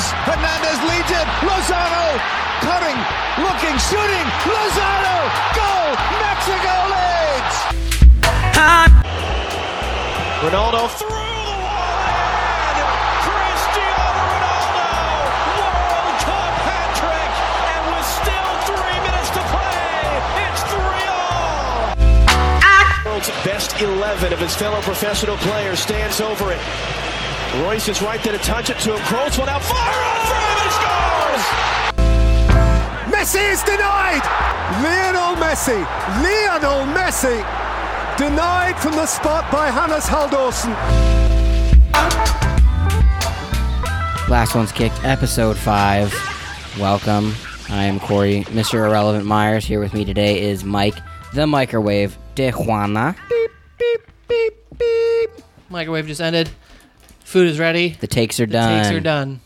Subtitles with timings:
[0.00, 0.12] moves.
[0.24, 1.26] Hernandez leads it.
[1.44, 2.18] Lozano
[2.60, 2.98] cutting,
[3.44, 4.26] looking, shooting.
[4.44, 5.16] Lozano,
[5.54, 5.90] goal.
[6.20, 7.56] Mexico leads.
[10.42, 11.20] Ronaldo through
[23.44, 26.60] best 11 of his fellow professional players stands over it.
[27.54, 29.00] Reus is right there to touch it to him.
[29.00, 31.44] Kroos one out, fire on frame, and scores.
[33.12, 34.22] Messi is denied.
[34.80, 35.84] Lionel Messi.
[36.22, 37.44] Lionel Messi.
[38.16, 40.70] Denied from the spot by Hannes Halldorsson.
[44.28, 46.14] Last one's kicked, episode five.
[46.78, 47.34] Welcome.
[47.68, 48.74] I am Corey, Mr.
[48.86, 49.64] Irrelevant Myers.
[49.64, 50.94] Here with me today is Mike,
[51.34, 53.16] the microwave de Juana.
[53.28, 55.30] Beep, beep, beep, beep.
[55.68, 56.48] Microwave just ended.
[57.30, 57.90] Food is ready.
[57.90, 58.82] The takes are The done.
[58.82, 59.40] takes are done.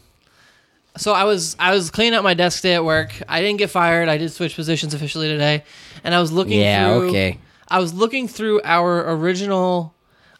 [0.96, 3.12] So I was I was cleaning up my desk today at work.
[3.28, 4.08] I didn't get fired.
[4.08, 5.64] I did switch positions officially today,
[6.02, 6.58] and I was looking.
[6.58, 7.38] Yeah, through, okay.
[7.68, 9.92] I was looking through our original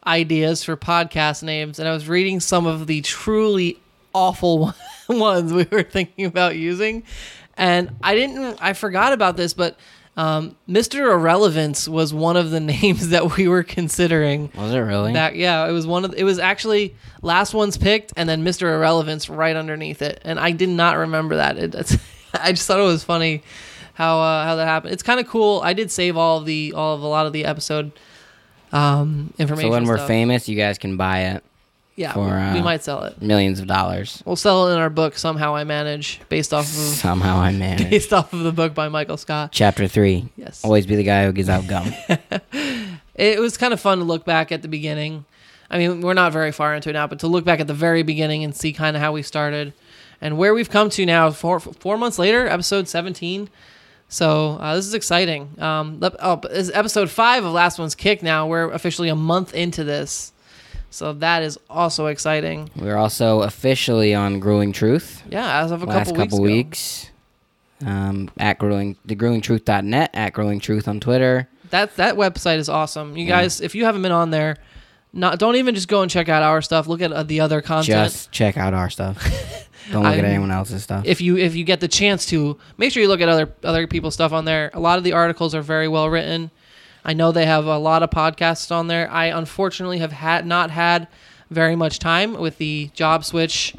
[0.07, 3.79] ideas for podcast names, and I was reading some of the truly
[4.15, 4.73] awful
[5.11, 7.03] ones we were thinking about using,
[7.59, 8.57] and I didn't.
[8.63, 9.79] I forgot about this, but.
[10.17, 11.01] Um, Mr.
[11.01, 14.51] Irrelevance was one of the names that we were considering.
[14.55, 15.13] Was it really?
[15.13, 18.45] That yeah, it was one of the, it was actually last one's picked and then
[18.45, 18.63] Mr.
[18.63, 21.59] Irrelevance right underneath it, and I did not remember that.
[21.59, 21.75] It,
[22.35, 23.43] I just thought it was funny
[23.95, 24.93] how uh, how that happened.
[24.93, 25.61] It's kind of cool.
[25.65, 27.93] I did save all of the all of a lot of the episode
[28.73, 29.71] um, information.
[29.71, 30.09] so when we're stuff.
[30.09, 31.45] famous, you guys can buy it.
[31.97, 33.23] Yeah, for, we uh, might sell it.
[33.23, 34.23] Millions of dollars.
[34.27, 35.55] We'll sell it in our book somehow.
[35.55, 39.17] I manage based off of Somehow I manage, based off of the book by Michael
[39.17, 39.51] Scott.
[39.53, 40.29] Chapter three.
[40.37, 40.65] Yes.
[40.65, 41.93] Always be the guy who gives out gum.
[43.15, 45.25] it was kind of fun to look back at the beginning.
[45.71, 47.75] I mean, we're not very far into it now, but to look back at the
[47.75, 49.73] very beginning and see kind of how we started
[50.21, 53.49] and where we've come to now, four four months later, episode seventeen.
[54.09, 55.51] So uh, this is exciting.
[55.61, 58.23] Um, oh, this is episode five of Last One's Kick.
[58.23, 60.33] Now we're officially a month into this,
[60.95, 62.71] so that is also exciting.
[62.77, 65.25] We're also officially on Grueling Truth.
[65.29, 65.97] Yeah, as of a couple weeks.
[65.97, 67.11] last couple, couple weeks.
[67.81, 67.89] weeks.
[67.91, 71.49] Um, at grueling, thegruelingtruth.net, at grueling truth on Twitter.
[71.71, 73.17] That that website is awesome.
[73.17, 74.57] You guys, if you haven't been on there,
[75.13, 76.87] not don't even just go and check out our stuff.
[76.87, 78.13] Look at uh, the other content.
[78.13, 79.19] Just check out our stuff.
[79.93, 81.05] Don't look at I'm- anyone else's stuff.
[81.05, 83.87] if you if you get the chance to make sure you look at other other
[83.87, 86.51] people's stuff on there a lot of the articles are very well written
[87.05, 89.11] i know they have a lot of podcasts on there.
[89.11, 91.09] I unfortunately have had not had
[91.51, 93.75] very much time with the job switch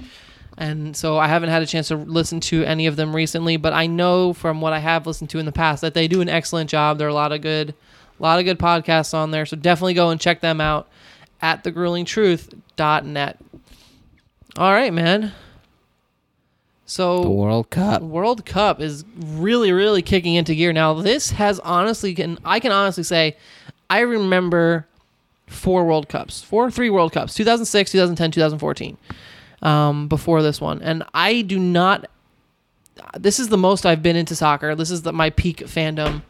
[0.58, 3.74] and so i haven't had a chance to listen to any of them recently but
[3.74, 6.30] i know from what i have listened to in the past that they do an
[6.30, 6.98] excellent job.
[6.98, 7.74] There are a lot of good
[8.18, 10.88] a lot of good podcasts on there so definitely go and check them out
[11.42, 13.38] at thegruelingtruth.net
[14.58, 15.34] all right man
[16.86, 18.02] so the World Cup.
[18.02, 20.94] World Cup is really, really kicking into gear now.
[20.94, 23.38] This has honestly, can I can honestly say,
[23.90, 24.88] I remember
[25.48, 28.98] four World Cups, four, three World Cups, 2006, 2010, 2014,
[29.62, 32.10] um, before this one, and I do not.
[33.18, 34.74] This is the most I've been into soccer.
[34.74, 36.22] This is the, my peak fandom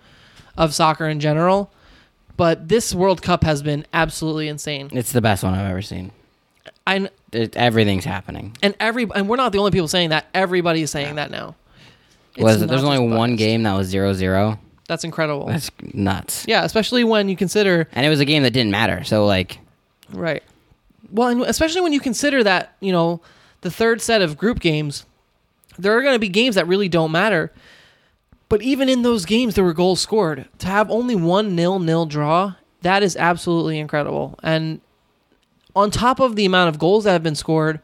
[0.58, 1.72] of soccer in general.
[2.38, 4.90] But this World Cup has been absolutely insane.
[4.92, 6.12] It's the best one I've ever seen.
[6.88, 8.56] I It, everything's happening.
[8.64, 10.28] and every and we're not the only people saying that.
[10.34, 11.56] Everybody is saying that now.
[12.36, 13.40] It's Was not there's only just one biased.
[13.40, 14.60] game that was 0-0.
[14.88, 15.48] That's incredible.
[15.48, 16.46] That's nuts.
[16.48, 19.04] Yeah, especially when you consider And it was a game that didn't matter.
[19.04, 19.60] So like,
[20.12, 20.44] right.
[21.12, 23.22] Well, and especially when you consider that you know
[23.62, 25.06] the third set of group games,
[25.80, 27.52] there are going to be games that really don't matter.
[28.48, 30.48] But even in those games, there were goals scored.
[30.60, 34.38] To have only one nil nil draw, that is absolutely incredible.
[34.44, 34.82] And
[35.76, 37.80] on top of the amount of goals that have been scored,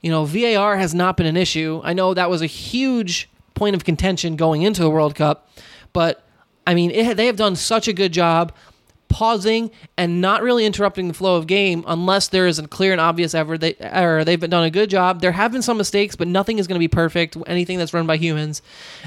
[0.00, 1.80] you know, VAR has not been an issue.
[1.84, 5.50] I know that was a huge point of contention going into the World Cup,
[5.92, 6.24] but
[6.66, 8.52] I mean, it, they have done such a good job
[9.08, 13.00] pausing and not really interrupting the flow of game unless there is a clear and
[13.00, 13.56] obvious error.
[13.56, 14.24] They, error.
[14.24, 15.20] They've done a good job.
[15.20, 17.36] There have been some mistakes, but nothing is going to be perfect.
[17.46, 18.62] Anything that's run by humans,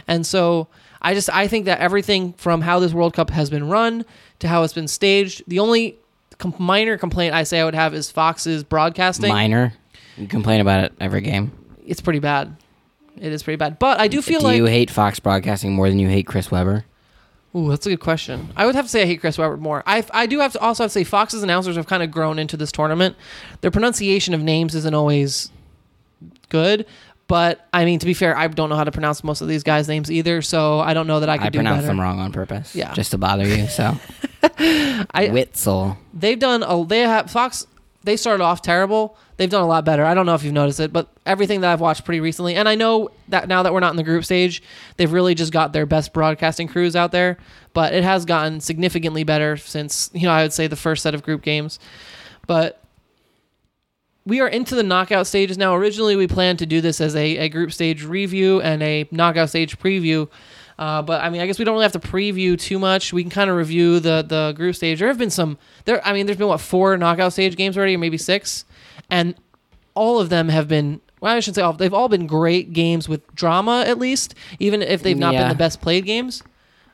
[0.07, 0.67] and so
[1.01, 4.05] I just I think that everything from how this World Cup has been run
[4.39, 5.43] to how it's been staged.
[5.47, 5.97] The only
[6.39, 9.29] com- minor complaint I say I would have is Fox's broadcasting.
[9.29, 9.73] minor.
[10.17, 11.51] You complain about it every game.
[11.85, 12.55] It's pretty bad.
[13.19, 13.77] It is pretty bad.
[13.79, 16.49] But I do feel Do like you hate Fox Broadcasting more than you hate Chris
[16.49, 16.85] Webber?
[17.55, 18.49] Ooh, that's a good question.
[18.55, 19.83] I would have to say I hate Chris Webber more.
[19.87, 22.37] I I do have to also have to say Fox's announcers have kind of grown
[22.39, 23.15] into this tournament.
[23.61, 25.51] Their pronunciation of names isn't always
[26.49, 26.85] good,
[27.27, 29.63] but I mean to be fair, I don't know how to pronounce most of these
[29.63, 31.87] guys' names either, so I don't know that I could I do pronounced better.
[31.87, 32.75] them wrong on purpose.
[32.75, 32.93] Yeah.
[32.93, 33.67] Just to bother you.
[33.67, 33.97] So
[34.43, 35.97] I Witzel.
[36.13, 37.65] they've done a they have Fox
[38.03, 39.17] they started off terrible.
[39.37, 40.05] They've done a lot better.
[40.05, 42.67] I don't know if you've noticed it, but everything that I've watched pretty recently, and
[42.67, 44.63] I know that now that we're not in the group stage,
[44.97, 47.37] they've really just got their best broadcasting crews out there.
[47.73, 51.13] But it has gotten significantly better since you know I would say the first set
[51.13, 51.77] of group games.
[52.47, 52.81] But
[54.25, 55.75] we are into the knockout stages now.
[55.75, 59.49] Originally, we planned to do this as a, a group stage review and a knockout
[59.49, 60.29] stage preview.
[60.79, 63.11] Uh, but I mean, I guess we don't really have to preview too much.
[63.11, 64.99] We can kind of review the the group stage.
[64.99, 66.01] There have been some there.
[66.07, 68.63] I mean, there's been what four knockout stage games already, or maybe six,
[69.09, 69.35] and
[69.93, 71.01] all of them have been.
[71.19, 71.73] Well, I shouldn't say all.
[71.73, 75.41] They've all been great games with drama, at least, even if they've not Yeah.
[75.41, 76.43] been the best played games.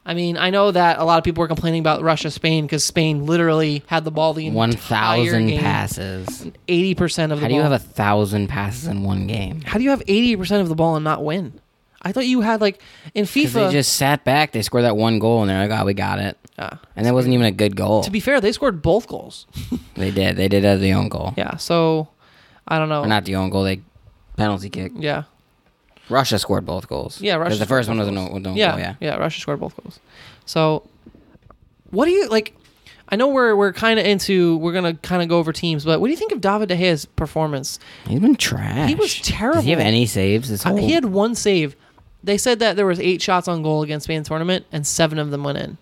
[0.03, 2.83] I mean, I know that a lot of people were complaining about Russia Spain because
[2.83, 6.47] Spain literally had the ball the One thousand passes.
[6.67, 7.57] Eighty percent of the How do ball.
[7.57, 9.61] you have a thousand passes in one game?
[9.61, 11.59] How do you have eighty percent of the ball and not win?
[12.05, 12.81] I thought you had like
[13.15, 13.67] in FIFA.
[13.67, 16.19] they just sat back, they scored that one goal, and they're like, "Oh, we got
[16.19, 16.79] it." Ah.
[16.95, 18.03] And that wasn't even a good goal.
[18.03, 19.47] to be fair, they scored both goals.
[19.95, 20.37] they did.
[20.37, 21.33] They did as the own goal.
[21.35, 22.07] Yeah, so
[22.67, 23.01] I don't know.
[23.01, 23.63] Or not the own goal.
[23.63, 23.81] They
[24.37, 24.91] penalty kick.
[24.95, 25.23] yeah,
[26.09, 27.19] Russia scored both goals.
[27.21, 27.35] yeah.
[27.35, 27.57] Russia.
[27.57, 28.79] The first one was an own, own yeah, goal.
[28.79, 28.95] Yeah.
[28.99, 29.15] yeah.
[29.15, 29.99] Russia scored both goals.
[30.45, 30.87] So,
[31.89, 32.55] what do you like?
[33.09, 35.99] I know we're we're kind of into we're gonna kind of go over teams, but
[36.01, 37.79] what do you think of David De Gea's performance?
[38.07, 38.89] He's been trash.
[38.89, 39.81] He was Does he have terrible.
[39.81, 40.49] any saves?
[40.49, 41.75] This Uh, he had one save.
[42.25, 45.29] They said that there was eight shots on goal against Spain tournament, and seven of
[45.31, 45.77] them went in.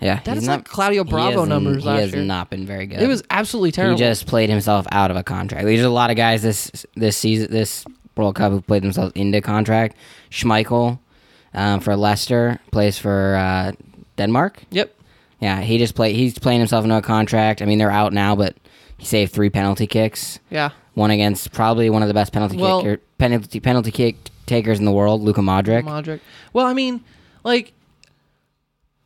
[0.00, 0.20] yeah.
[0.24, 2.22] That is not, like Claudio Bravo numbers He has year.
[2.22, 3.00] not been very good.
[3.00, 3.96] It was absolutely terrible.
[3.96, 5.64] He just played himself out of a contract.
[5.64, 7.84] There's a lot of guys this this season, this
[8.16, 9.96] World Cup, who played themselves into contract.
[10.30, 10.98] Schmeichel
[11.54, 13.72] um, for Leicester plays for uh,
[14.16, 14.62] Denmark.
[14.70, 14.94] yep.
[15.40, 16.16] Yeah, he just played.
[16.16, 17.60] He's playing himself into a contract.
[17.60, 18.56] I mean, they're out now, but
[18.96, 20.38] he saved three penalty kicks.
[20.50, 20.70] Yeah.
[20.94, 24.84] One against probably one of the best penalty Well- kicker, penalty penalty kick takers in
[24.84, 25.84] the world, Luka Modric.
[25.84, 26.20] Modric.
[26.52, 27.02] Well, I mean,
[27.44, 27.72] like,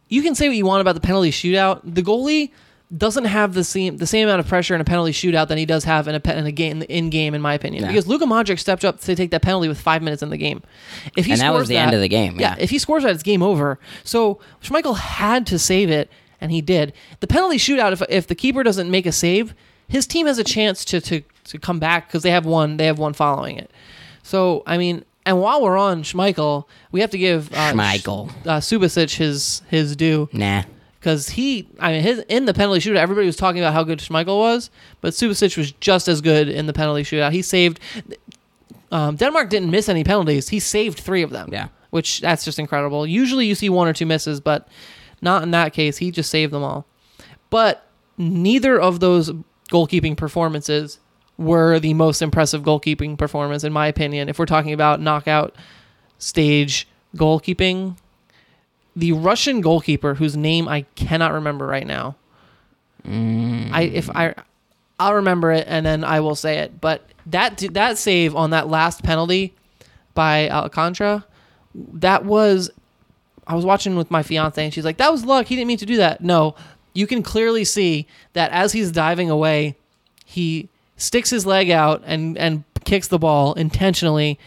[0.08, 1.80] you can say what you want about the penalty shootout.
[1.84, 2.50] The goalie
[2.96, 5.66] doesn't have the same the same amount of pressure in a penalty shootout than he
[5.66, 7.82] does have in a in a game in game, in my opinion.
[7.82, 7.88] Yeah.
[7.88, 10.62] Because Luka Modric stepped up to take that penalty with five minutes in the game.
[11.16, 12.56] If he And that was the end of the game, yeah.
[12.58, 13.78] if he scores that, it's game over.
[14.04, 16.94] So Schmeichel had to save it, and he did.
[17.20, 19.54] The penalty shootout, if if the keeper doesn't make a save,
[19.86, 22.86] his team has a chance to to to come back because they have one they
[22.86, 23.70] have one following it.
[24.22, 28.30] So I mean, and while we're on Schmeichel, we have to give uh, Schmeichel.
[28.46, 30.62] uh, Subasic his his due Nah.
[31.00, 33.98] because he, I mean, his in the penalty shootout, everybody was talking about how good
[34.00, 34.70] Schmeichel was,
[35.00, 37.32] but Subasic was just as good in the penalty shootout.
[37.32, 37.78] He saved.
[38.90, 40.48] Um, Denmark didn't miss any penalties.
[40.48, 41.50] He saved three of them.
[41.52, 41.68] Yeah.
[41.90, 43.06] which that's just incredible.
[43.06, 44.66] Usually you see one or two misses, but
[45.20, 45.98] not in that case.
[45.98, 46.86] He just saved them all.
[47.50, 47.86] But
[48.16, 49.30] neither of those
[49.70, 50.98] goalkeeping performances
[51.38, 54.28] were the most impressive goalkeeping performance, in my opinion.
[54.28, 55.54] If we're talking about knockout
[56.18, 56.86] stage
[57.16, 57.96] goalkeeping,
[58.94, 62.16] the Russian goalkeeper whose name I cannot remember right now.
[63.06, 63.70] Mm.
[63.72, 64.34] I if I
[64.98, 66.80] I'll remember it and then I will say it.
[66.80, 69.54] But that that save on that last penalty
[70.14, 71.24] by Alcantara,
[71.74, 72.70] that was
[73.46, 75.46] I was watching with my fiance and she's like, "That was luck.
[75.46, 76.56] He didn't mean to do that." No,
[76.92, 79.76] you can clearly see that as he's diving away,
[80.24, 80.68] he
[80.98, 84.38] sticks his leg out and and kicks the ball intentionally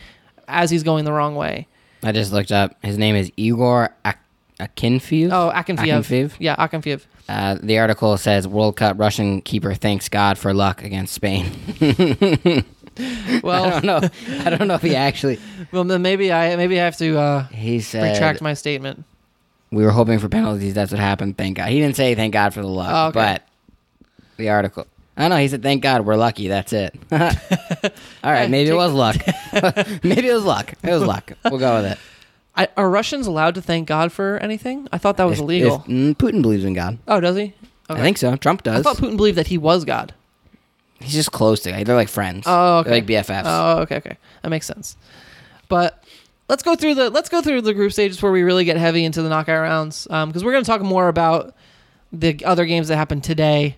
[0.47, 1.67] as he's going the wrong way.
[2.03, 2.75] I just looked up.
[2.83, 4.19] His name is Igor Ak-
[4.59, 5.29] Akinfeev.
[5.31, 5.87] Oh, Akinfeev.
[6.03, 6.31] Akinfeev.
[6.39, 7.01] Yeah, Akinfeev.
[7.29, 11.49] Uh, the article says World Cup Russian keeper thanks God for luck against Spain.
[13.43, 14.09] well, I don't know.
[14.43, 15.39] I don't know if he actually.
[15.71, 19.03] well, then maybe I maybe I have to uh, He said retract my statement.
[19.71, 20.73] we were hoping for penalties.
[20.73, 21.37] That's what happened.
[21.37, 21.69] Thank God.
[21.69, 23.37] He didn't say thank God for the luck, Oh, okay.
[23.37, 23.47] but
[24.37, 24.87] the article.
[25.21, 25.37] I know.
[25.37, 26.47] He said thank God we're lucky.
[26.47, 26.95] That's it.
[27.11, 27.19] All
[28.23, 28.49] right.
[28.49, 29.17] Maybe it was luck.
[30.03, 30.73] maybe it was luck.
[30.83, 31.33] It was luck.
[31.45, 31.97] We'll go with it.
[32.55, 34.87] I, are Russians allowed to thank God for anything?
[34.91, 35.75] I thought that was If- illegal.
[35.77, 36.97] if- mm, Putin believes in God.
[37.07, 37.53] oh, does he?
[37.89, 38.35] I think so.
[38.35, 38.73] Trump does.
[38.73, 38.83] I does.
[38.99, 40.13] thought Putin believed that he was God.
[40.99, 41.83] He's just close to.
[41.83, 42.43] They're like friends.
[42.47, 42.89] Oh, okay.
[43.01, 43.43] They're like BFFs.
[43.45, 44.95] Oh, okay, okay, that makes sense.
[45.67, 46.03] But
[46.47, 49.03] let's go through the let's go through the group stages where we really get heavy
[49.03, 51.55] into the knockout rounds, because we're going to talk more about
[52.13, 53.77] the other games that happened today,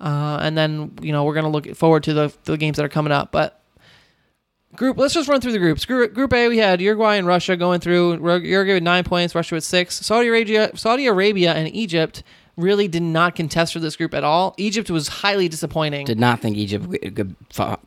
[0.00, 2.84] uh, and then you know we're going to look forward to the the games that
[2.84, 3.32] are coming up.
[3.32, 3.60] But
[4.76, 5.84] group, let's just run through the groups.
[5.84, 8.14] Group, group A, we had Uruguay and Russia going through.
[8.24, 9.94] Uruguay with nine points, Russia with six.
[9.94, 12.22] Saudi Arabia, Saudi Arabia, and Egypt
[12.56, 14.54] really did not contest for this group at all.
[14.58, 16.04] Egypt was highly disappointing.
[16.06, 17.80] Did not think Egypt would could fall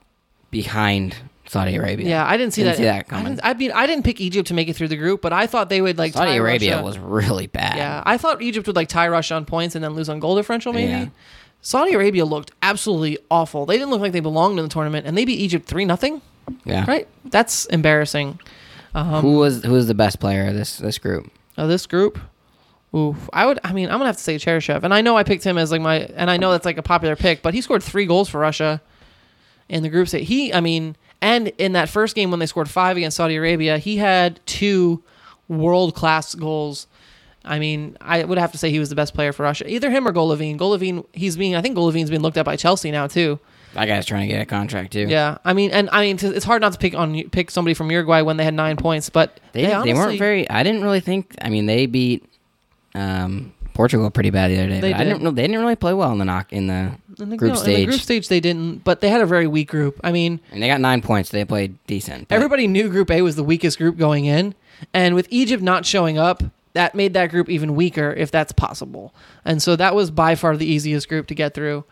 [0.50, 1.16] behind
[1.48, 2.08] Saudi Arabia.
[2.08, 2.78] Yeah, I didn't see Didn't that.
[2.78, 3.26] see that I, coming.
[3.36, 5.48] didn't- I mean, I didn't pick Egypt to make it through the group, but I
[5.48, 6.84] thought they would like Saudi Arabia Russia.
[6.86, 7.76] was really bad.
[7.78, 10.36] Yeah, I thought Egypt would like tie Russia on points and then lose on goal
[10.38, 10.72] differential.
[10.72, 11.08] Maybe Yeah.
[11.62, 13.66] Saudi Arabia looked absolutely awful.
[13.66, 16.22] They didn't look like they belonged in the tournament, and they beat Egypt three nothing.
[16.66, 16.86] Yeah.
[16.88, 17.08] Right?
[17.26, 18.40] That's embarrassing.
[18.94, 21.32] Um, who was who was the best player of this this group?
[21.58, 22.20] Of this group,
[22.96, 23.60] oof, I would.
[23.64, 25.72] I mean, I'm gonna have to say Cheryshev, and I know I picked him as
[25.72, 28.28] like my, and I know that's like a popular pick, but he scored three goals
[28.30, 28.82] for Russia.
[29.70, 30.28] in the group stage.
[30.28, 33.78] He, I mean, and in that first game when they scored five against Saudi Arabia,
[33.78, 35.02] he had two
[35.48, 36.88] world class goals.
[37.44, 39.68] I mean, I would have to say he was the best player for Russia.
[39.68, 40.58] Either him or Golovin.
[40.58, 43.40] Golovin, he's being, I think Golovin's being looked at by Chelsea now too.
[43.74, 45.08] That guy's trying to get a contract too.
[45.08, 47.74] Yeah, I mean, and I mean, t- it's hard not to pick on pick somebody
[47.74, 50.50] from Uruguay when they had nine points, but They, they, they weren't very.
[50.50, 51.36] I didn't really think.
[51.42, 52.26] I mean, they beat
[52.96, 54.80] um, Portugal pretty bad the other day.
[54.82, 55.10] They but I did.
[55.12, 57.54] didn't know they didn't really play well in the knock in the in the, group
[57.54, 57.76] no, stage.
[57.76, 60.00] In the group stage, they didn't, but they had a very weak group.
[60.04, 61.30] I mean, and they got nine points.
[61.30, 62.28] They played decent.
[62.30, 64.54] everybody knew Group A was the weakest group going in,
[64.94, 66.44] and with Egypt not showing up,
[66.74, 69.14] that made that group even weaker, if that's possible.
[69.46, 71.84] And so that was by far the easiest group to get through.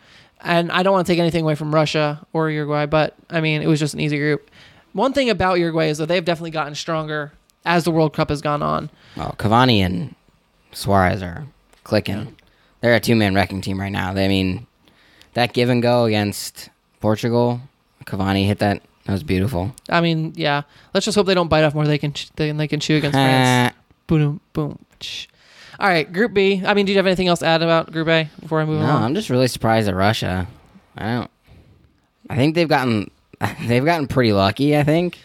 [0.42, 3.62] And I don't want to take anything away from Russia or Uruguay, but I mean,
[3.62, 4.50] it was just an easy group.
[4.94, 7.34] One thing about Uruguay is that they've definitely gotten stronger
[7.66, 8.90] as the World Cup has gone on.
[9.18, 10.16] Well, Cavani and
[10.72, 11.46] Suarez are
[11.84, 12.36] clicking.
[12.82, 14.14] They're a two man wrecking team right now.
[14.14, 14.66] They, I mean,
[15.34, 16.70] that give and go against
[17.02, 17.62] Portugal,
[18.06, 18.82] Cavani hit that.
[19.06, 19.74] That was beautiful.
[19.90, 20.64] I mean, yeah.
[20.94, 23.14] Let's just hope they don't bite off more they can than they can chew against
[23.16, 23.76] France.
[24.10, 24.80] Boom, boom.
[25.80, 26.64] All right, Group B.
[26.66, 28.82] I mean, do you have anything else to add about Group A before I move
[28.82, 29.00] no, on?
[29.00, 30.48] No, I'm just really surprised at Russia.
[30.98, 31.32] I don't.
[32.28, 33.12] I think they've gotten
[33.68, 34.76] they've gotten pretty lucky.
[34.76, 35.20] I think,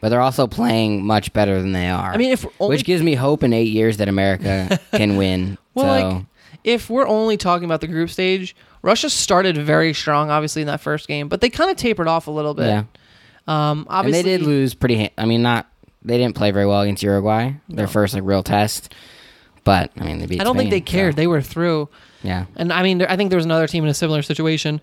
[0.00, 2.12] but they're also playing much better than they are.
[2.12, 5.56] I mean, if only which gives me hope in eight years that America can win.
[5.72, 6.24] Well, so like,
[6.62, 10.82] if we're only talking about the group stage, Russia started very strong, obviously in that
[10.82, 12.66] first game, but they kind of tapered off a little bit.
[12.66, 12.84] yeah,
[13.48, 15.10] Um, and obviously, they did lose pretty.
[15.16, 15.66] I mean, not
[16.06, 17.52] they didn't play very well against Uruguay.
[17.68, 17.92] Their No.
[17.92, 18.94] first like real test,
[19.64, 20.40] but I mean they beat.
[20.40, 21.14] I don't think they cared.
[21.14, 21.88] so, They were through.
[22.22, 24.80] yeah, And I mean, I think there was another team in a similar situation.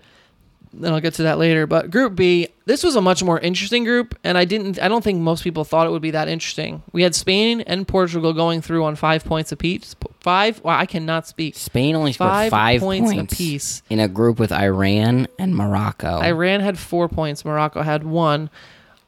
[0.76, 1.68] And I'll get to that later.
[1.68, 4.82] But Group B, this was a much more interesting group, and I didn't.
[4.82, 6.82] I don't think most people thought it would be that interesting.
[6.92, 9.94] We had Spain and Portugal going through on five points apiece.
[10.18, 10.60] Five.
[10.64, 11.54] Wow, I cannot speak.
[11.54, 13.82] Spain only scored Five five, points points, apiece.
[13.88, 16.18] in a group with Iran and Morocco.
[16.20, 17.44] Iran had four points.
[17.44, 18.50] Morocco had one.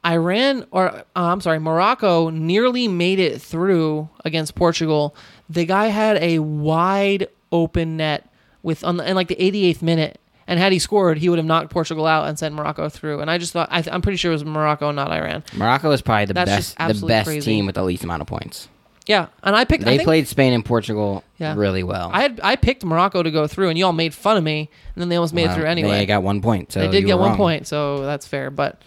[0.05, 5.15] Iran, or uh, I'm sorry, Morocco nearly made it through against Portugal.
[5.49, 8.29] The guy had a wide open net
[8.63, 11.45] with on the, in like the 88th minute, and had he scored, he would have
[11.45, 13.19] knocked Portugal out and sent Morocco through.
[13.19, 15.43] And I just thought, I, I'm pretty sure it was Morocco, not Iran.
[15.55, 17.41] Morocco is probably the That's best, the best crazy.
[17.51, 18.69] team with the least amount of points.
[19.07, 19.83] Yeah, and I picked.
[19.83, 21.55] I They think- played Spain and Portugal Yeah.
[21.55, 22.09] really well.
[22.13, 25.01] I had I picked Morocco to go through, and y'all made fun of me, and
[25.01, 25.91] then they almost made it through anyway.
[25.91, 26.73] They got one point.
[26.73, 27.37] So they did get one wrong.
[27.37, 28.51] point, so that's fair.
[28.51, 28.81] But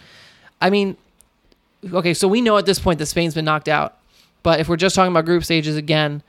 [0.61, 0.95] I mean,
[1.91, 3.97] okay, so we know at this point that Spain's been knocked out.
[4.43, 6.23] But if we're just talking about group stages again,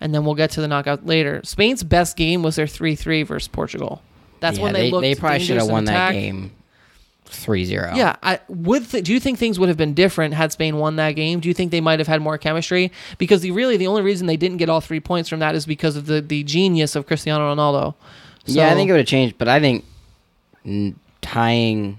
[0.00, 3.48] and then we'll get to the knockout later, Spain's best game was their three-three versus
[3.48, 4.02] Portugal.
[4.40, 5.02] That's Yeah, when they, looked.
[5.02, 6.52] They probably should have won that game
[7.26, 7.96] 3-0.
[7.96, 8.88] Yeah, I would.
[8.88, 11.40] Th- do you think things would have been different had Spain won that game?
[11.40, 12.92] Do you think they might have had more chemistry?
[13.18, 15.66] Because the really the only reason they didn't get all three points from that is
[15.66, 17.94] because of the the genius of Cristiano Ronaldo.
[18.46, 19.84] yeah, I think it would have changed, but I think
[21.20, 21.98] tying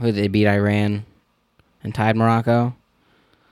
[0.00, 1.04] who they beat Iran
[1.82, 2.74] and tied Morocco.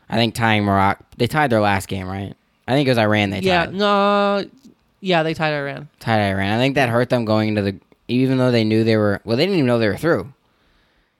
[0.08, 1.04] I think tying Morocco.
[1.16, 2.34] They tied their last game, right?
[2.68, 3.30] I think it was Iran.
[3.30, 3.74] They yeah, tied.
[3.74, 4.44] no,
[5.00, 5.88] yeah, they tied Iran.
[6.00, 6.52] tied Iran.
[6.52, 7.80] I think that hurt them going into the.
[8.08, 10.32] Even though they knew they were, well, they didn't even know they were through.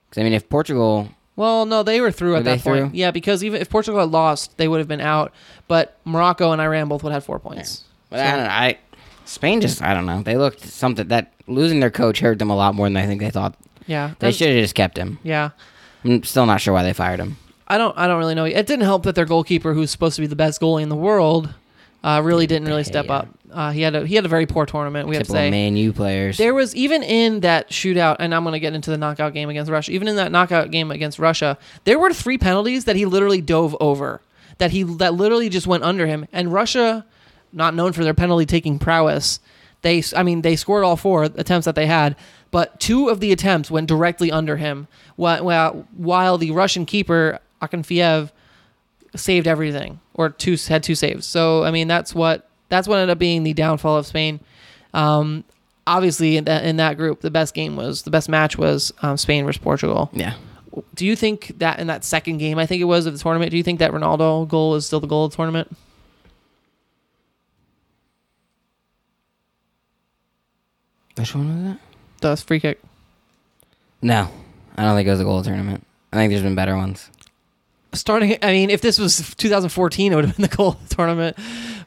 [0.09, 2.91] Because I mean, if Portugal, Well, no, they were through Were at that point.
[2.91, 2.97] through?
[2.97, 5.33] Yeah, because even if Portugal had lost, they would have been out.
[5.67, 7.83] But Morocco and Iran both would have had four points.
[8.09, 8.49] but I don't know.
[8.49, 8.77] I
[9.25, 10.21] Spain just, I don't know.
[10.23, 13.19] They looked something that losing their coach hurt them a lot more than I think
[13.19, 13.55] they thought.
[13.87, 15.17] Yeah, They should have just kept him.
[15.23, 15.49] Yeah,
[16.03, 17.37] I'm still not sure why they fired him.
[17.67, 17.97] I don't.
[17.97, 18.45] I don't really know.
[18.45, 20.95] It didn't help that their goalkeeper, who's supposed to be the best goalie in the
[20.95, 21.49] world,
[22.03, 23.27] uh, really didn't really step up.
[23.51, 25.07] Uh, he had a he had a very poor tournament.
[25.07, 25.49] We have to say.
[25.49, 26.37] Man U players.
[26.37, 29.49] There was even in that shootout, and I'm going to get into the knockout game
[29.49, 29.91] against Russia.
[29.91, 33.75] Even in that knockout game against Russia, there were three penalties that he literally dove
[33.79, 34.21] over,
[34.57, 36.25] that he that literally just went under him.
[36.31, 37.05] And Russia,
[37.51, 39.39] not known for their penalty taking prowess,
[39.81, 42.15] they I mean they scored all four attempts that they had,
[42.51, 44.87] but two of the attempts went directly under him.
[45.15, 48.31] While while, the Russian keeper Akinfeev
[49.15, 51.25] saved everything or two had two saves.
[51.25, 54.39] So I mean that's what that's what ended up being the downfall of Spain.
[54.93, 55.43] Um,
[55.87, 59.17] obviously in that, in that group, the best game was the best match was um,
[59.17, 60.09] Spain versus Portugal.
[60.13, 60.33] yeah.
[60.93, 63.49] Do you think that in that second game, I think it was of the tournament,
[63.49, 65.75] do you think that Ronaldo goal is still the goal of the tournament?
[71.17, 71.79] Which one was it?
[72.21, 72.79] The free kick.
[74.01, 74.29] No,
[74.77, 75.85] I don't think it was a goal tournament.
[76.13, 77.09] I think there's been better ones.
[77.93, 81.37] Starting, I mean, if this was 2014, it would have been the goal tournament.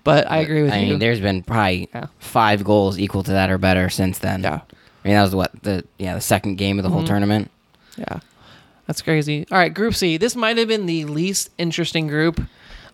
[0.02, 0.76] But I agree with you.
[0.78, 0.90] I you.
[0.90, 2.06] mean, there's been probably Yeah.
[2.18, 4.42] five goals equal to that or better since then.
[4.42, 4.60] Yeah.
[5.04, 7.06] I mean, that was what the yeah the second game of the whole Mhm.
[7.06, 7.50] tournament.
[7.96, 8.20] yeah,
[8.86, 9.46] that's crazy.
[9.50, 10.16] All right, Group C.
[10.16, 12.40] This might have been the least interesting group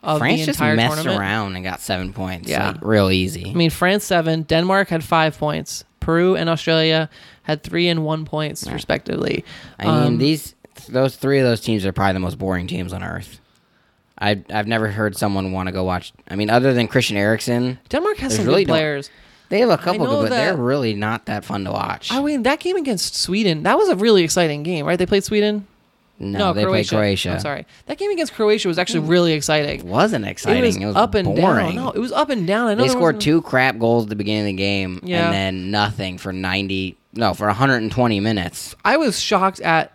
[0.03, 1.21] of France the just entire messed tournament.
[1.21, 2.49] around and got seven points.
[2.49, 2.69] Yeah.
[2.73, 3.51] like, real easy.
[3.51, 7.11] I mean, France seven, Denmark had five points, Peru and Australia
[7.43, 9.45] had three and one points respectively.
[9.81, 10.55] I mean, Um, these
[10.89, 13.41] those three of those teams are probably the most boring teams on earth.
[14.17, 16.13] I I've never heard someone want to go watch.
[16.31, 19.11] I mean, other than Christian Eriksen, Denmark has there's some really good no- players.
[19.49, 22.13] they have a couple, know good, but they're really not that fun to watch.
[22.13, 24.99] I mean, that game against Sweden, that was a really exciting game, right?
[24.99, 25.67] They played Sweden?
[26.19, 27.33] No, they played Croatia.
[27.33, 27.67] I'm sorry.
[27.87, 29.81] That game against Croatia was actually really exciting.
[29.81, 30.63] It wasn't exciting.
[30.63, 31.75] It was, It was up and boring.
[31.77, 31.85] down.
[31.85, 32.69] No, it was up and down.
[32.69, 35.27] I know they scored two crap goals at the beginning of the game, Yeah.
[35.27, 36.97] and then nothing for ninety.
[37.15, 38.75] No, for 120 minutes.
[38.85, 39.93] I was shocked at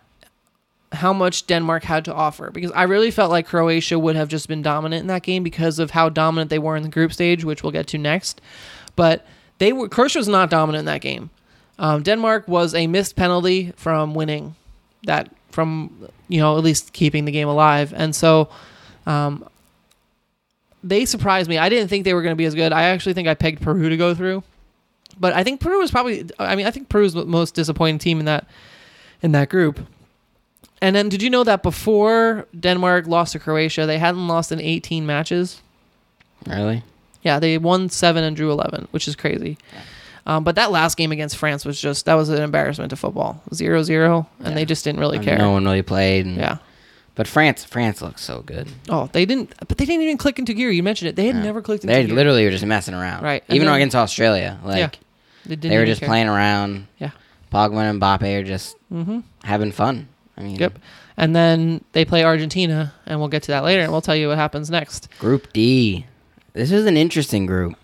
[0.92, 4.48] how much Denmark had to offer because I really felt like Croatia would have just
[4.48, 7.46] been dominant in that game because of how dominant they were in the group stage,
[7.46, 8.42] which we'll get to next.
[8.96, 9.25] But
[9.60, 11.30] they were Croatia was not dominant in that game.
[11.80, 14.56] Um, Denmark was a missed penalty from winning
[15.03, 18.50] that from you know at least keeping the game alive, and so
[19.05, 19.48] um,
[20.84, 21.58] they surprised me.
[21.58, 22.72] I didn't think they were going to be as good.
[22.74, 24.43] I actually think I pegged Peru to go through,
[25.20, 26.29] but I think Peru was probably.
[26.39, 28.48] I mean, I think Peru was the most disappointing team in that
[29.22, 29.79] in that group.
[30.84, 34.60] And then, did you know that before Denmark lost to Croatia, they hadn't lost in
[34.60, 35.62] 18 matches?
[36.48, 36.84] Really?
[37.22, 39.60] Yeah, they won seven and drew 11, which is crazy.
[40.25, 43.42] Um, but that last game against France was just that was an embarrassment to football,
[43.51, 44.54] 0-0, and Yeah.
[44.54, 45.38] they just didn't really mean, care.
[45.38, 46.25] No one really played.
[46.25, 46.58] and- yeah.
[47.16, 48.70] But France, France looks so good.
[48.88, 50.70] Oh, they didn't, but they didn't even click into gear.
[50.72, 51.44] You mentioned it; they had Yeah.
[51.44, 52.04] never clicked into gear.
[52.04, 52.16] They gear.
[52.16, 53.24] literally were just messing around.
[53.24, 54.90] Right, and Even then- against Australia, like Yeah.
[55.46, 56.08] They, didn't they were just care.
[56.08, 56.88] playing around.
[57.00, 57.10] Yeah.
[57.51, 59.20] Pogba and Mbappe are just Mm-hmm.
[59.44, 60.08] having fun.
[60.38, 60.80] I mean, Yep.
[61.18, 64.30] And then they play Argentina, and we'll get to that later, and we'll tell you
[64.30, 65.10] what happens next.
[65.20, 66.06] Group D.
[66.54, 67.75] This is an interesting group.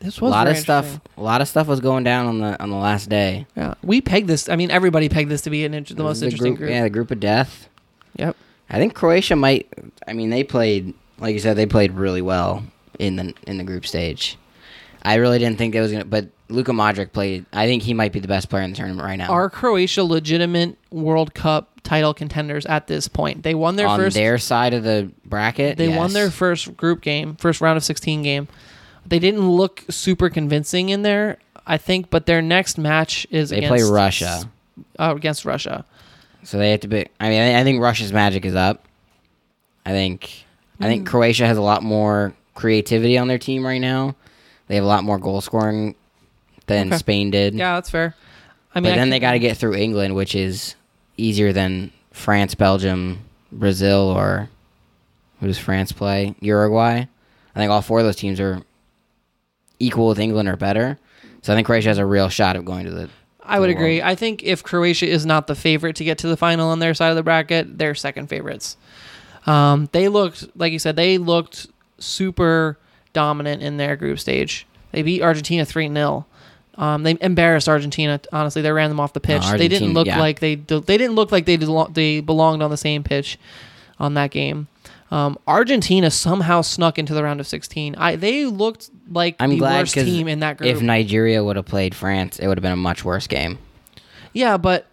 [0.00, 1.00] This was A lot of stuff.
[1.16, 3.46] A lot of stuff was going down on the on the last day.
[3.56, 4.48] Yeah, we pegged this.
[4.48, 6.70] I mean, everybody pegged this to be an inter- the most is interesting group, group.
[6.70, 7.68] Yeah, the group of death.
[8.16, 8.36] Yep.
[8.70, 9.72] I think Croatia might.
[10.06, 11.56] I mean, they played like you said.
[11.56, 12.64] They played really well
[12.98, 14.36] in the in the group stage.
[15.02, 17.46] I really didn't think they was gonna, but Luka Modric played.
[17.52, 19.30] I think he might be the best player in the tournament right now.
[19.30, 23.42] Are Croatia legitimate World Cup title contenders at this point?
[23.42, 24.14] They won their on first.
[24.14, 28.22] their side of the bracket, they won their first group game, first round of 16
[28.22, 28.48] game.
[29.08, 33.58] They didn't look super convincing in there, I think, but their next match is They
[33.58, 34.50] against play Russia,
[34.98, 35.84] Uh, against Russia.
[36.42, 37.06] so they have to be.
[37.18, 38.84] I mean, I, I think Russia's magic is up.
[39.86, 40.44] I think.
[40.80, 41.06] I think Mm.
[41.10, 44.14] Croatia has a lot more creativity on their team right now.
[44.68, 45.94] They have a lot more goal scoring
[46.66, 46.98] than Okay.
[46.98, 47.54] Spain did.
[47.54, 48.14] Yeah, that's fair.
[48.74, 50.74] I mean, but I then they got to get through England, which is
[51.16, 54.50] easier than France, Belgium, Brazil, or
[55.40, 56.34] who does France play?
[56.40, 57.06] Uruguay.
[57.54, 58.62] I think all four of those teams are
[59.78, 60.98] equal with England or better.
[61.42, 63.10] So I think Croatia has a real shot of going to the.
[63.42, 63.98] I would the agree.
[63.98, 64.10] world.
[64.10, 66.94] I think if Croatia is not the favorite to get to the final on their
[66.94, 68.76] side of the bracket, they're second favorites.
[69.46, 72.78] Um, they looked, like you said, they looked super
[73.12, 74.66] dominant in their group stage.
[74.92, 76.26] They beat Argentina 3 0.
[76.74, 78.20] Um, they embarrassed Argentina.
[78.32, 79.42] Honestly, they ran them off the pitch.
[79.50, 80.18] they didn't look yeah.
[80.18, 83.38] like they they didn't look like they delo- they belonged on the same pitch
[83.98, 84.68] on that game.
[85.10, 87.94] Um, Argentina somehow snuck into the round of 16.
[87.96, 90.70] I they looked like I'm the glad worst team in that group.
[90.70, 93.58] if Nigeria would have played France, it would have been a much worse game.
[94.34, 94.86] Yeah, but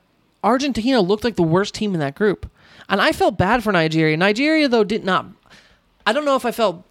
[0.44, 2.50] Argentina looked like the worst team in that group.
[2.88, 4.16] And I felt bad for Nigeria.
[4.16, 5.26] Nigeria, though, did not.
[6.06, 6.84] I don't know if I felt.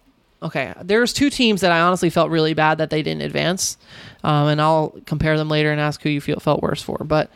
[0.43, 3.77] Okay, there's two teams that I honestly felt really bad that they didn't advance.
[4.23, 6.97] Um, and I'll compare them later and ask who you feel felt worse for.
[6.99, 7.31] But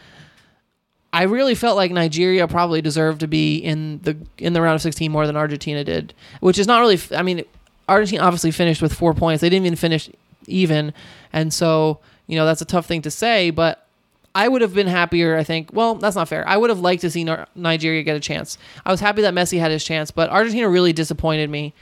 [1.11, 4.81] I really felt like Nigeria probably deserved to be in the in the round of
[4.81, 6.99] 16 more than Argentina did, which is not really.
[7.15, 7.43] I mean,
[7.87, 9.41] Argentina obviously finished with four points.
[9.41, 10.09] They didn't even finish
[10.45, 10.93] even,
[11.33, 13.49] and so you know that's a tough thing to say.
[13.49, 13.87] But
[14.35, 15.35] I would have been happier.
[15.35, 15.71] I think.
[15.73, 16.47] Well, that's not fair.
[16.47, 18.59] I would have liked to see Nigeria get a chance.
[18.85, 21.73] I was happy that Messi had his chance, but Argentina really disappointed me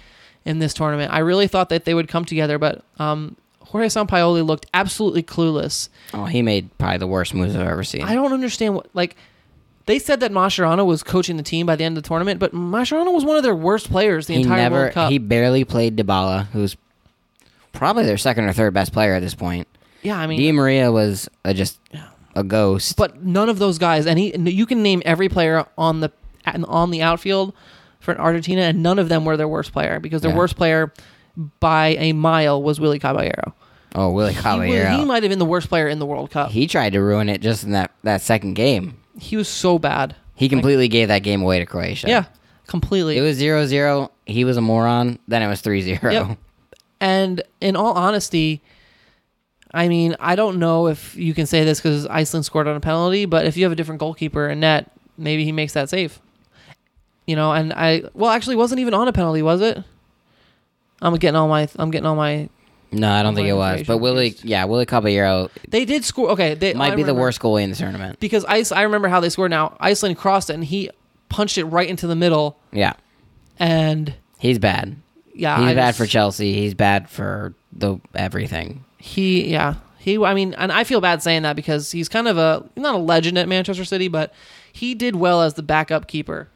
[0.45, 1.11] in this tournament.
[1.11, 3.35] I really thought that they would come together, but um,
[3.67, 5.89] Jorge Sampaoli looked absolutely clueless.
[6.13, 8.03] Oh, he made probably the worst moves I've ever seen.
[8.03, 9.15] I don't understand what like.
[9.87, 12.53] They said that Mascherano was coaching the team by the end of the tournament, but
[12.53, 14.75] Mascherano was one of their worst players the he entire never.
[14.75, 15.11] World Cup.
[15.11, 16.75] He barely played Dybala, who's
[17.71, 19.67] probably their second or third best player at this point.
[20.01, 21.79] yeah, I mean, Di Maria was a, just
[22.35, 22.97] a ghost.
[22.97, 26.11] but none of those guys, and he, you can name every player on the
[26.65, 27.53] on the outfield
[27.99, 30.37] for Argentina, and none of them were their worst player because their Yeah.
[30.37, 30.91] worst player
[31.59, 33.53] by a mile was Willy Caballero.
[33.95, 34.97] oh, Willy Caballero.
[34.97, 36.49] he might have been the worst player in the World Cup.
[36.51, 38.97] He, He tried to ruin it just in that, that second game.
[39.19, 40.15] He was so bad.
[40.35, 42.07] He completely gave that game away to Croatia.
[42.07, 42.25] Yeah,
[42.67, 43.17] completely.
[43.17, 44.11] It was 0 0.
[44.25, 45.17] He was a moron.
[45.27, 46.11] Then it was 3 0.
[46.11, 46.37] Yep.
[46.99, 48.61] And in all honesty,
[49.73, 52.79] I mean, I don't know if you can say this because Iceland scored on a
[52.79, 56.19] penalty, but if you have a different goalkeeper in net, maybe he makes that save.
[57.25, 59.83] You know, and I well, actually, wasn't even on a penalty, was it?
[61.01, 62.49] I'm getting all my I'm getting all my
[62.91, 63.83] No, I don't think it was.
[63.85, 66.29] But Willy, yeah, Willy Caballero They did score.
[66.31, 68.19] Okay, they might I be the remember- worst goalie in the tournament.
[68.19, 68.71] because Ice.
[68.71, 69.51] I remember how they scored.
[69.51, 70.89] Now Iceland crossed it and he
[71.29, 72.93] punched it right into the middle, Yeah,
[73.59, 74.95] and he's bad.
[75.33, 76.53] yeah, He's I bad just- for Chelsea.
[76.53, 78.83] He's bad for the everything.
[78.97, 80.17] He, yeah, he.
[80.23, 82.97] I mean, and I feel bad saying that because he's kind of a not a
[82.97, 84.33] legend at Manchester City, but
[84.71, 86.49] he did well as the backup keeper.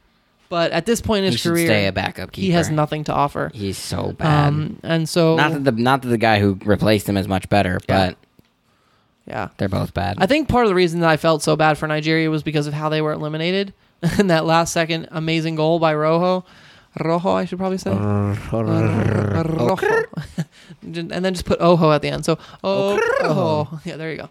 [0.52, 2.44] But at this point in He his should career, stay a backup keeper.
[2.46, 3.52] he has nothing to offer.
[3.54, 4.50] He's so bad.
[4.50, 7.48] Um, and so not that the not that the guy who replaced him is much
[7.48, 8.18] better, but
[9.26, 10.18] yeah, they're both bad.
[10.20, 12.68] I think part of the reason that I felt so bad for Nigeria was because
[12.68, 13.74] of how they were eliminated
[14.20, 16.44] in that last second amazing goal by Rojo.
[17.00, 17.92] Rojo, I should probably say.
[18.52, 20.04] Rojo.
[20.82, 22.26] and then just put Oho at the end.
[22.26, 24.30] So oh, oh, yeah, there you go.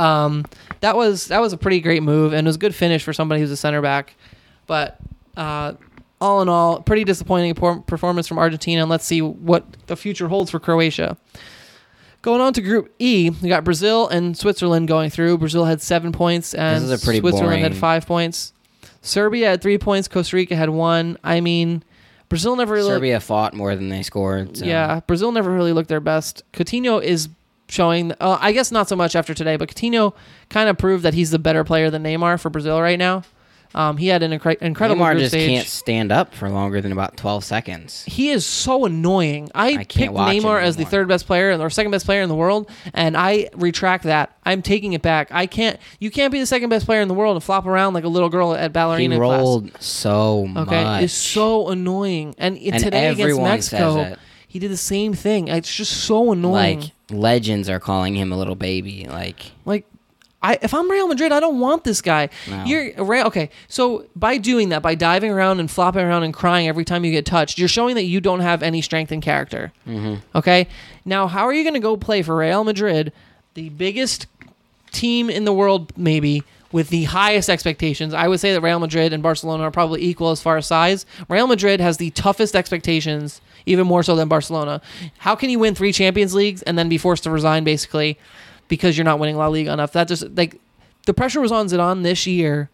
[0.00, 0.44] Um,
[0.80, 3.12] that was that was a pretty great move and it was a good finish for
[3.12, 4.14] somebody who's a center back.
[4.68, 5.00] But
[5.38, 5.72] uh,
[6.20, 8.82] all in all, pretty disappointing performance from Argentina.
[8.82, 11.16] And let's see what the future holds for Croatia.
[12.22, 15.38] Going on to Group E, we got Brazil and Switzerland going through.
[15.38, 18.52] Brazil had seven points, and This is a pretty Switzerland had five points.
[19.02, 20.08] Serbia had three points.
[20.08, 21.16] Costa Rica had one.
[21.22, 21.84] I mean,
[22.28, 22.88] Brazil never really.
[22.90, 24.56] Serbia fought more than they scored.
[24.56, 26.42] so- Yeah, Brazil never really looked their best.
[26.52, 27.28] Coutinho is
[27.68, 28.10] showing.
[28.20, 30.12] Uh, I guess not so much after today, but Coutinho
[30.48, 33.22] kind of proved that he's the better player than Neymar for Brazil right now.
[33.74, 35.48] Um, he had an incre- incredible Neymar group just stage.
[35.50, 38.02] can't stand up for longer than about twelve seconds.
[38.06, 39.50] He is so annoying.
[39.54, 42.34] I, can't picked Neymar as the third best player or second best player in the
[42.34, 44.34] world, and I retract that.
[44.44, 45.28] I'm taking it back.
[45.30, 45.78] I can't.
[46.00, 48.08] You can't be the second best player in the world and flop around like a
[48.08, 49.40] little girl at He ballerina class.
[49.40, 51.02] rolled so Okay, much.
[51.04, 52.34] it's so annoying.
[52.38, 55.48] And, And today against Mexico, he did the same thing.
[55.48, 56.80] It's just so annoying.
[56.80, 59.06] like legends are calling him a little baby.
[59.10, 59.84] Like Like,
[60.42, 62.28] I if I'm Real Madrid, I don't want this guy.
[62.48, 62.64] No.
[62.64, 63.50] You're okay.
[63.68, 67.10] So by doing that, by diving around and flopping around and crying every time you
[67.10, 69.72] get touched, you're showing that you don't have any strength and character.
[69.86, 70.16] Mm-hmm.
[70.36, 70.68] Okay.
[71.04, 73.12] Now, how are you going to go play for Real Madrid,
[73.54, 74.26] the biggest
[74.92, 76.42] team in the world, maybe?
[76.70, 80.32] With the highest expectations, I would say that Real Madrid and Barcelona are probably equal
[80.32, 81.06] as far as size.
[81.26, 84.82] Real Madrid has the toughest expectations, even more so than Barcelona.
[85.16, 88.18] How can you win three Champions Leagues and then be forced to resign, basically,
[88.68, 89.92] because you're not winning La Liga enough?
[89.92, 90.60] That just like
[91.06, 92.70] the pressure was on Zidane this year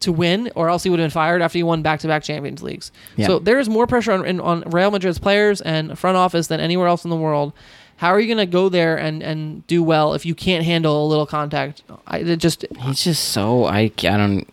[0.00, 2.92] to win, or else he would have been fired after he won back-to-back Champions Leagues.
[3.16, 3.26] Yeah.
[3.26, 6.86] So there is more pressure on, on Real Madrid's players and front office than anywhere
[6.86, 7.52] else in the world.
[7.96, 11.04] How are you going to go there and, and do well if you can't handle
[11.04, 11.82] a little contact?
[12.06, 14.46] I it just he's just so I, I don't.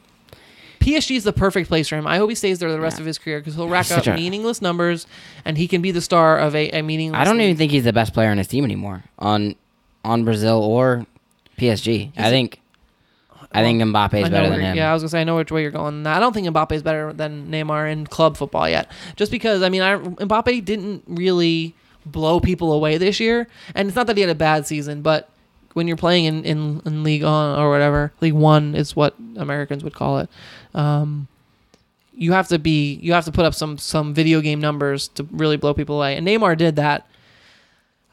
[0.79, 2.07] PSG is the perfect place for him.
[2.07, 3.01] I hope he stays there the rest Yeah.
[3.01, 5.05] of his career because he'll rack up a- meaningless numbers
[5.43, 7.19] and he can be the star of a, a meaningless.
[7.19, 9.55] I don't even think he's the best player on his team anymore on
[10.05, 11.05] on Brazil or
[11.57, 12.11] PSG.
[12.17, 12.59] I think
[13.51, 14.75] I think Mbappe is better than him.
[14.75, 16.05] Yeah, I was gonna say I know which way you're going.
[16.05, 18.91] I don't think Mbappe is better than Neymar in club football yet.
[19.15, 21.73] Just because I mean, I, Mbappe didn't really
[22.05, 25.29] blow people away this year, and it's not that he had a bad season, but
[25.73, 29.83] when you're playing in in, in League On or whatever, League One is what Americans
[29.83, 30.29] would call it.
[30.73, 31.27] Um,
[32.13, 35.23] you have to be you have to put up some some video game numbers to
[35.31, 37.07] really blow people away, and Neymar did that.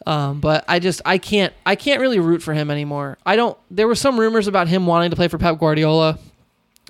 [0.06, 3.18] Um, but I just I can't I can't really root for him anymore.
[3.24, 3.56] I don't.
[3.70, 6.18] There were some rumors about him wanting to play for Pep Guardiola.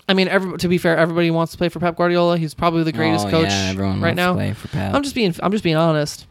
[0.09, 2.37] I mean, every, to be fair, everybody wants to play for Pep Guardiola.
[2.39, 4.33] He's probably the greatest Oh, coach yeah, right now.
[4.33, 4.95] To play for Pep.
[4.95, 6.27] I'm just being I'm just being honest.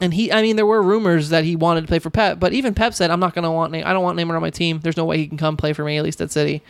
[0.00, 2.52] And he, I mean, there were rumors that he wanted to play for Pep, but
[2.52, 3.74] even Pep said, "I'm not going to want.
[3.74, 4.80] I don't want Neymar on my team.
[4.80, 6.62] There's no way he can come play for me, at least at City."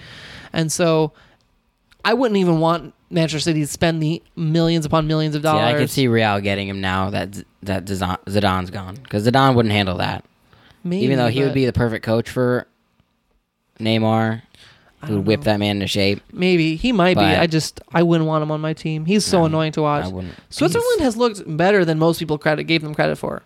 [0.52, 1.12] And so,
[2.04, 5.60] I wouldn't even want Manchester City spend the millions upon millions of dollars.
[5.62, 9.54] yeah, I could see Real getting him now that that Zidane- Zidane's gone because Zidane
[9.54, 10.24] wouldn't handle that.
[10.82, 12.66] Maybe, Even though he would be the perfect coach for
[13.80, 14.42] Neymar,
[15.04, 15.44] who would whip know.
[15.44, 16.22] that man into shape.
[16.32, 17.22] maybe he might be.
[17.24, 19.04] I just I wouldn't want him on my team.
[19.04, 20.04] He's so No, annoying to watch.
[20.04, 20.34] I wouldn't.
[20.48, 23.42] Switzerland has looked better than most people credit gave them credit for.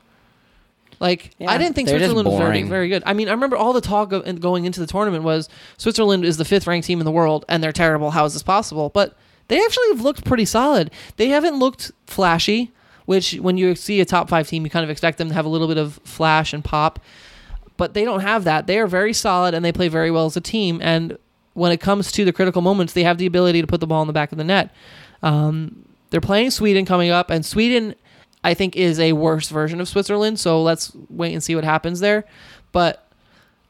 [1.00, 3.02] Like Yeah, I didn't think Switzerland was very, very good.
[3.06, 6.36] I mean, I remember all the talk of, going into the tournament was Switzerland is
[6.36, 8.10] the fifth ranked team in the world and they're terrible.
[8.10, 8.90] How is this possible?
[8.90, 9.16] But
[9.50, 10.92] they actually have looked pretty solid.
[11.16, 12.70] They haven't looked flashy,
[13.06, 15.44] which when you see a top five team, you kind of expect them to have
[15.44, 17.00] a little bit of flash and pop.
[17.76, 18.68] But they don't have that.
[18.68, 20.78] They are very solid and they play very well as a team.
[20.80, 21.18] And
[21.54, 24.02] when it comes to the critical moments, they have the ability to put the ball
[24.02, 24.72] in the back of the net.
[25.20, 27.96] Um, they're playing Sweden coming up, and Sweden,
[28.44, 30.38] I think, is a worse version of Switzerland.
[30.38, 32.24] So let's wait and see what happens there.
[32.70, 33.09] But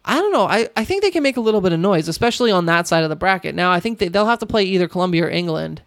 [0.05, 0.47] I don't know.
[0.47, 3.05] I, I think they can make a little bit of noise, especially on that side
[3.05, 3.55] of the bracket.
[3.55, 5.83] Now, I think they, they'll have to play either Colombia or England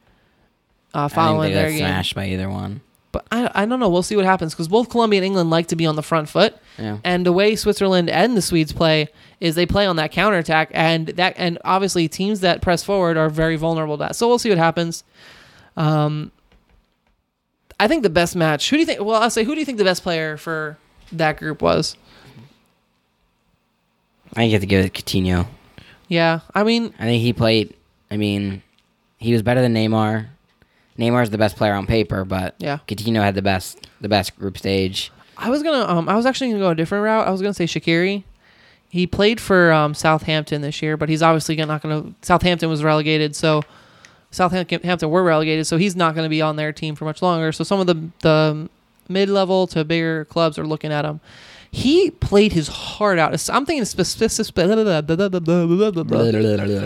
[0.94, 1.80] uh, I think following they their got game.
[1.80, 2.82] smashed by either one.
[3.12, 3.90] But I, I don't know.
[3.90, 6.30] We'll see what happens because both Colombia and England like to be on the front
[6.30, 6.56] foot.
[6.78, 6.98] Yeah.
[7.04, 9.08] And the way Switzerland and the Swedes play
[9.40, 13.30] is they play on that counterattack and that and obviously teams that press forward are
[13.30, 14.16] very vulnerable to that.
[14.16, 15.04] So we'll see what happens.
[15.78, 16.32] Um
[17.80, 18.70] I think the best match.
[18.70, 20.78] Who do you think well, I'll say who do you think the best player for
[21.12, 21.96] that group was.
[24.34, 25.48] I think you have to give it to Coutinho.
[26.08, 27.74] Yeah, I mean, I think he played.
[28.12, 28.62] I mean,
[29.18, 30.28] he was better than Neymar.
[30.98, 32.80] Neymar's the best player on paper, but Yeah.
[32.88, 35.12] Coutinho had the best the best group stage.
[35.38, 37.28] I was gonna um I was actually gonna go a different route.
[37.28, 38.24] I was gonna say Shaqiri.
[38.90, 42.14] He played for um, Southampton this year, but he's obviously not gonna.
[42.22, 43.64] Southampton was relegated, so
[44.30, 47.52] Southampton were relegated, so he's not gonna be on their team for much longer.
[47.52, 48.70] So some of the the
[49.10, 51.22] mid level to bigger clubs are looking at him.
[51.76, 53.34] He played his heart out.
[53.50, 54.20] I'm thinking specific.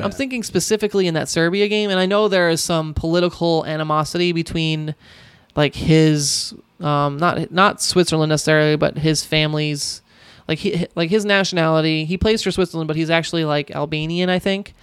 [0.02, 4.32] I'm thinking specifically in that Serbia game, and I know there is some political animosity
[4.32, 4.96] between
[5.58, 10.02] like his um not not Switzerland necessarily, but his family's
[10.48, 12.06] like he like his nationality.
[12.06, 14.74] He plays for Switzerland, but he's actually like Albanian, I think.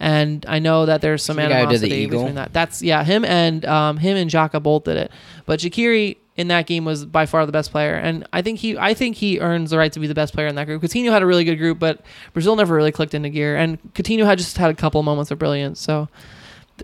[0.00, 2.52] And I know that there's some The animosity between that.
[2.52, 5.12] That's yeah, him and um him and Xhaka both did it.
[5.46, 8.76] But Shaqiri in that game was by far the best player, and I think he
[8.76, 10.82] I think he earns the right to be the best player in that group.
[10.82, 12.00] Coutinho had a really good group, but
[12.32, 15.38] Brazil never really clicked into gear, and Coutinho had just had a couple moments of
[15.38, 15.80] brilliance.
[15.80, 16.08] So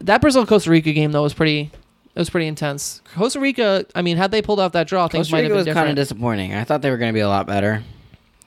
[0.01, 1.71] that Brazil Costa Rica game though was pretty
[2.15, 3.03] it was pretty intense.
[3.15, 5.57] Costa Rica, I mean, had they pulled off that draw, things Costa might Rica have
[5.59, 6.55] was been kind of disappointing.
[6.55, 7.83] I thought they were going to be a lot better.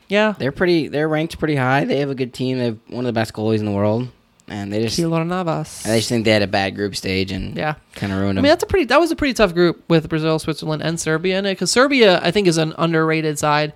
[0.09, 0.87] yeah, They're pretty.
[0.89, 1.85] They're ranked pretty high.
[1.85, 2.57] They have a good team.
[2.59, 4.09] They have one of the best goalies in the world,
[4.47, 4.99] and they just.
[4.99, 5.85] Keylor Navas.
[5.85, 7.75] I just think they had a bad group stage and Yeah.
[7.95, 8.43] kind of ruined them.
[8.43, 8.85] I mean, that's a pretty.
[8.85, 11.53] That was a pretty tough group with Brazil, Switzerland, and Serbia in it.
[11.53, 13.73] Because Serbia, I think, is an underrated side.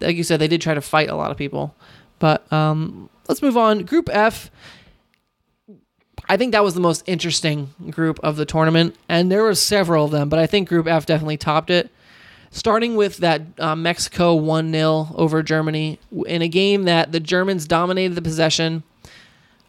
[0.00, 1.74] Like you said, they did try to fight a lot of people.
[2.18, 3.84] But um, let's move on.
[3.84, 4.50] Group F.
[6.28, 10.06] I think that was the most interesting group of the tournament, and there were several
[10.06, 10.28] of them.
[10.28, 11.90] But I think Group F definitely topped it.
[12.50, 17.66] Starting with that uh, Mexico one 0 over Germany in a game that the Germans
[17.66, 18.82] dominated the possession.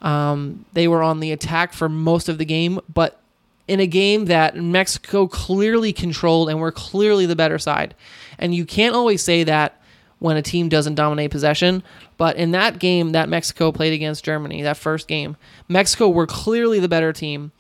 [0.01, 3.19] Um, they were on the attack for most of the game, but
[3.67, 7.95] in a game that Mexico clearly controlled and were clearly the better side.
[8.37, 9.81] And you can't always say that
[10.19, 11.83] when a team doesn't dominate possession,
[12.17, 16.79] but in that game that Mexico played against Germany, that first game, Mexico were clearly
[16.79, 17.51] the better team.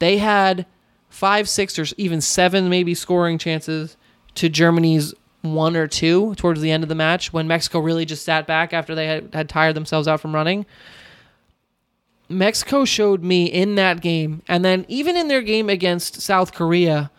[0.00, 0.66] They had
[1.08, 3.96] five, six, or even seven maybe scoring chances
[4.34, 8.24] to Germany's one or two towards the end of the match when Mexico really just
[8.24, 10.66] sat back after they had, had tired themselves out from running.
[12.34, 17.10] Mexico showed me in that game, and then even in their game against South Korea,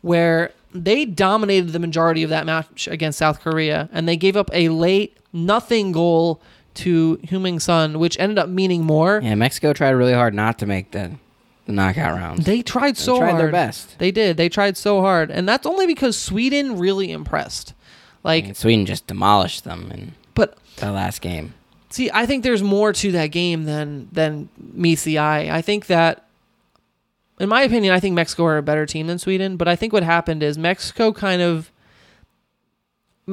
[0.00, 4.50] where they dominated the majority of that match against South Korea, and they gave up
[4.52, 6.40] a late nothing goal
[6.74, 9.20] to Heung-min Son, which ended up meaning more.
[9.22, 11.12] yeah, Mexico tried really hard not to make the,
[11.66, 12.46] the knockout rounds.
[12.46, 13.40] They tried so tried hard.
[13.42, 13.98] their best.
[13.98, 14.36] They did.
[14.38, 17.74] They tried so hard, and that's only because Sweden really impressed.
[18.24, 21.52] Like, And Sweden just demolished them in but the last game.
[21.92, 25.54] See, I think there's more to that game than than meets the eye.
[25.54, 26.26] I think that,
[27.38, 29.58] in my opinion, I think Mexico are a better team than Sweden.
[29.58, 31.70] But I think what happened is Mexico kind of.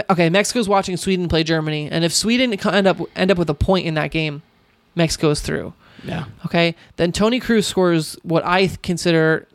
[0.09, 3.53] Okay, Mexico's watching Sweden play Germany, and if Sweden end up end up with a
[3.53, 4.41] point in that game,
[4.93, 5.73] Mexico's through.
[6.03, 6.25] Yeah.
[6.45, 9.47] Okay, then Toni Kroos scores what I consider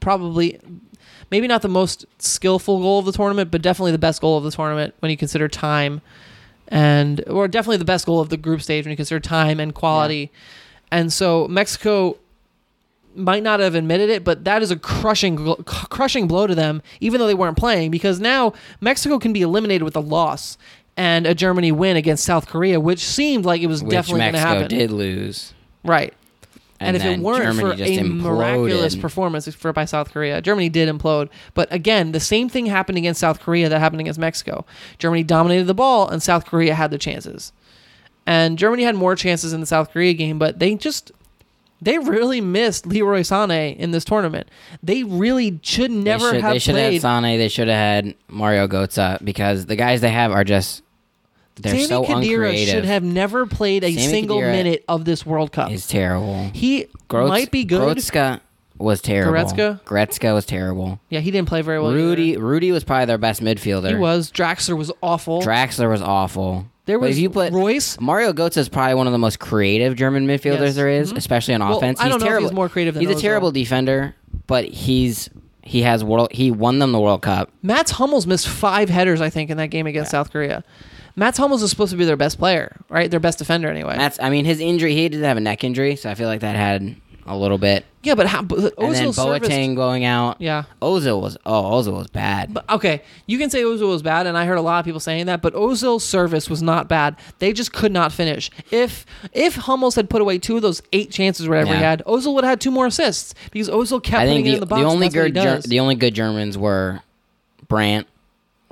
[0.00, 0.60] probably
[1.30, 4.44] maybe not the most skillful goal of the tournament, but definitely the best goal of
[4.44, 6.02] the tournament when you consider time
[6.70, 9.74] and or definitely the best goal of the group stage when you consider time and
[9.74, 10.30] quality.
[10.90, 12.16] And so Mexico
[13.14, 17.18] might not have admitted it, but that is a crushing crushing blow to them even
[17.18, 20.56] though they weren't playing because now Mexico can be eliminated with a loss
[20.96, 24.32] and a Germany win against South Korea, which seemed like it was Which definitely going
[24.34, 24.68] to Mexico happen.
[24.78, 25.54] did lose.
[25.84, 26.12] Right.
[26.82, 30.88] And, if it weren't Germany for a miraculous performance for by South Korea, Germany did
[30.88, 31.28] implode.
[31.52, 34.64] But again, the same thing happened against South Korea that happened against Mexico.
[34.98, 37.52] Germany dominated the ball, and South Korea had the chances.
[38.26, 41.12] And Germany had more chances in the South Korea game, but they just
[41.82, 44.48] they really missed Leroy Sané in this tournament.
[44.82, 46.84] They really should never they should, have they should played.
[46.84, 47.38] have had Sane.
[47.38, 50.82] They should have had Mario Götze because the guys they have are just
[51.56, 52.68] they're Sami so Khedira uncreative.
[52.74, 55.68] should have never played a Sami single Khedira minute of this World Cup.
[55.70, 56.50] He's terrible.
[56.54, 57.96] he Grots- might be good.
[57.96, 58.40] Grotzka
[58.78, 59.32] was terrible.
[59.34, 59.80] Goretzka?
[59.84, 61.00] Gretzka was terrible.
[61.10, 61.92] Yeah, he didn't play very well.
[61.92, 62.40] Rudy either.
[62.40, 63.90] Rudy was probably their best midfielder.
[63.90, 64.30] He was.
[64.32, 65.42] Draxler was awful.
[65.42, 66.66] Draxler was awful.
[66.86, 68.00] There But was if you put Reus.
[68.00, 70.74] Mario Götze is probably one of the most creative German midfielders Yes.
[70.76, 71.18] there is, Mhm.
[71.18, 72.00] especially on Well, offense.
[72.00, 72.48] I he's don't know if terrible.
[72.48, 74.14] he's more creative than He's a terrible defender,
[74.46, 75.28] but he's
[75.62, 76.28] he has world.
[76.32, 77.50] He won them the World Cup.
[77.62, 80.64] Mats Hummels missed five headers, I think, in that game against South Korea.
[81.20, 83.10] Mats Hummels is supposed to be their best player, right?
[83.10, 83.96] Their best defender, anyway.
[83.98, 84.94] That's I mean his injury.
[84.94, 87.84] He did have a neck injury, so I feel like that had a little bit.
[88.02, 88.40] yeah, but how?
[88.42, 90.40] But and then Ozil serviced- Boateng going out.
[90.40, 90.64] Yeah.
[90.80, 92.52] Ozil was oh Ozil was bad.
[92.54, 94.98] But okay, you can say Ozil was bad, and I heard a lot of people
[94.98, 95.42] saying that.
[95.42, 97.16] But Ozil's service was not bad.
[97.38, 98.50] They just could not finish.
[98.70, 99.04] If
[99.34, 101.90] if Hummels had put away two of those eight chances, or whatever he Yeah.
[101.90, 104.48] had, Ozil would have had two more assists because Ozil kept I putting think it
[104.48, 104.82] the, in the the box.
[104.84, 105.64] only That's what he good Ger- does.
[105.64, 107.00] the only good Germans were
[107.68, 108.08] Brandt,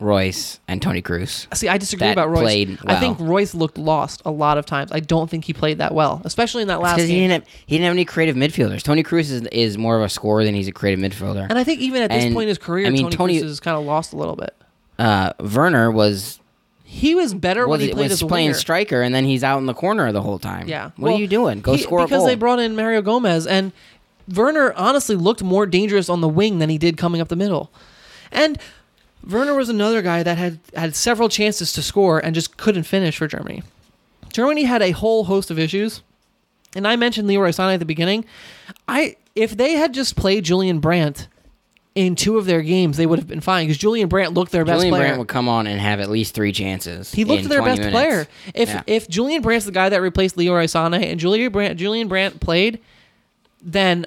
[0.00, 1.52] Reus, and Toni Kroos.
[1.56, 2.40] See, I disagree that about Reus.
[2.40, 3.18] played I think.
[3.20, 4.92] Reus looked lost a lot of times.
[4.92, 7.28] I don't think he played that well, especially in that last Because he game.
[7.30, 8.82] didn't have, he didn't have any creative midfielders.
[8.82, 11.46] Toni Kroos is, is more of a scorer than he's a creative midfielder.
[11.50, 13.38] and I think even at this And, point in his career, I mean, Tony, Tony-
[13.40, 14.54] Cruz has kind of lost a little bit.
[15.00, 16.38] uh, Werner was
[16.84, 18.58] He was better when he played was as a playing winger.
[18.58, 20.68] striker, and then he's out in the corner the whole time.
[20.68, 20.84] Yeah.
[20.96, 21.60] What Well, are you doing?
[21.60, 23.72] Go he- score a because they brought in Mario Gomez and
[24.32, 27.70] Werner honestly looked more dangerous on the wing than he did coming up the middle.
[28.30, 28.58] And
[29.28, 33.16] Werner was another guy that had had several chances to score and just couldn't finish
[33.18, 33.62] for Germany.
[34.32, 36.02] Germany had a whole host of issues.
[36.74, 38.24] And I mentioned Leroy Sané at the beginning.
[38.86, 41.28] I if they had just played Julian Brandt
[41.94, 44.64] in two of their games, they would have been fine because Julian Brandt looked their
[44.64, 45.02] best Julian player.
[45.04, 47.12] Brandt would come on and have at least three chances.
[47.12, 47.94] He looked their best minutes.
[47.94, 48.28] player.
[48.54, 48.82] If Yeah.
[48.86, 52.78] if Julian Brandt's the guy that replaced Leroy Sané and Julian Brandt Julian Brandt played,
[53.62, 54.06] then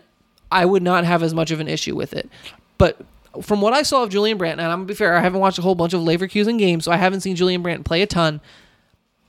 [0.52, 2.30] I would not have as much of an issue with it.
[2.78, 3.02] But
[3.42, 5.60] from what I saw of Julian Brandt, and I'm gonna be fair, I haven't watched
[5.60, 8.42] a whole bunch of Leverkusen games, so I haven't seen Julian Brandt play a ton.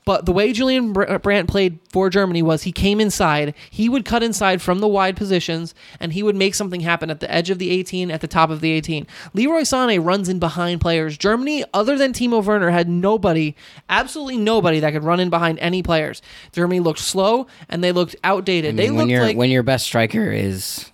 [0.05, 3.87] But the way Julian Br- uh, Brandt played for Germany was he came inside, he
[3.87, 7.31] would cut inside from the wide positions, and he would make something happen at the
[7.31, 9.07] edge of the 18, at the top of the 18.
[9.33, 11.17] Leroy Sané runs in behind players.
[11.17, 13.55] Germany, other than Timo Werner, had nobody,
[13.89, 16.21] absolutely nobody that could run in behind any players.
[16.51, 18.73] Germany looked slow and they looked outdated.
[18.73, 20.91] I they mean, when looked like when your best striker is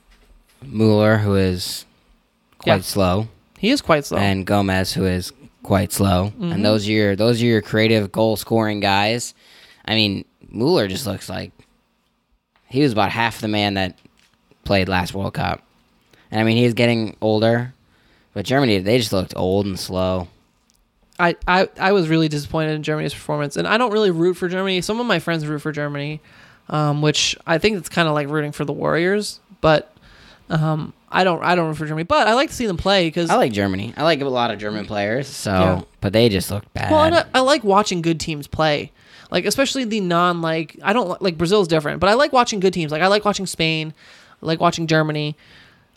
[0.61, 1.85] Mueller, who is
[2.59, 2.81] quite Yeah.
[2.81, 4.17] slow, he is quite slow.
[4.19, 5.31] and Gomez, who is
[5.63, 6.51] quite slow, Mm-hmm.
[6.51, 9.33] and those are your those are your creative goal scoring guys.
[9.85, 11.51] I mean, Mueller just looks like
[12.67, 13.97] he was about half the man that
[14.63, 15.61] played last World Cup,
[16.31, 17.73] and I mean he's getting older,
[18.33, 20.27] but Germany they just looked old and slow.
[21.21, 24.47] I, I, I was really disappointed in Germany's performance, and I don't really root for
[24.47, 24.79] Germany.
[24.79, 26.21] Some of my friends root for Germany,
[26.69, 29.93] um, which I think it's kind of like rooting for the Warriors, but
[30.49, 32.03] um, I don't I don't root for Germany.
[32.03, 33.93] But I like to see them play because I like Germany.
[33.97, 35.81] I like a lot of German players, so Yeah.
[36.01, 36.91] but they just look bad.
[36.91, 38.91] well, and I, I like watching good teams play,
[39.31, 42.73] like especially the non like I don't like Brazil's different, but I like watching good
[42.73, 42.91] teams.
[42.91, 43.93] Like I like watching Spain,
[44.41, 45.35] I like watching Germany.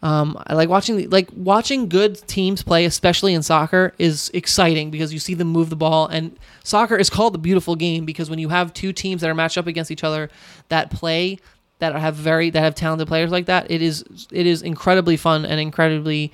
[0.05, 4.91] Um, I like watching the, like watching good teams play, especially in soccer, is exciting
[4.91, 6.09] because you see them move the ball.
[6.09, 9.35] And soccer is called the beautiful game because when you have two teams that are
[9.35, 10.29] matched up against each other
[10.71, 11.38] that play
[11.83, 15.45] that have very that have talented players like that, it is it is incredibly fun
[15.45, 16.33] and incredibly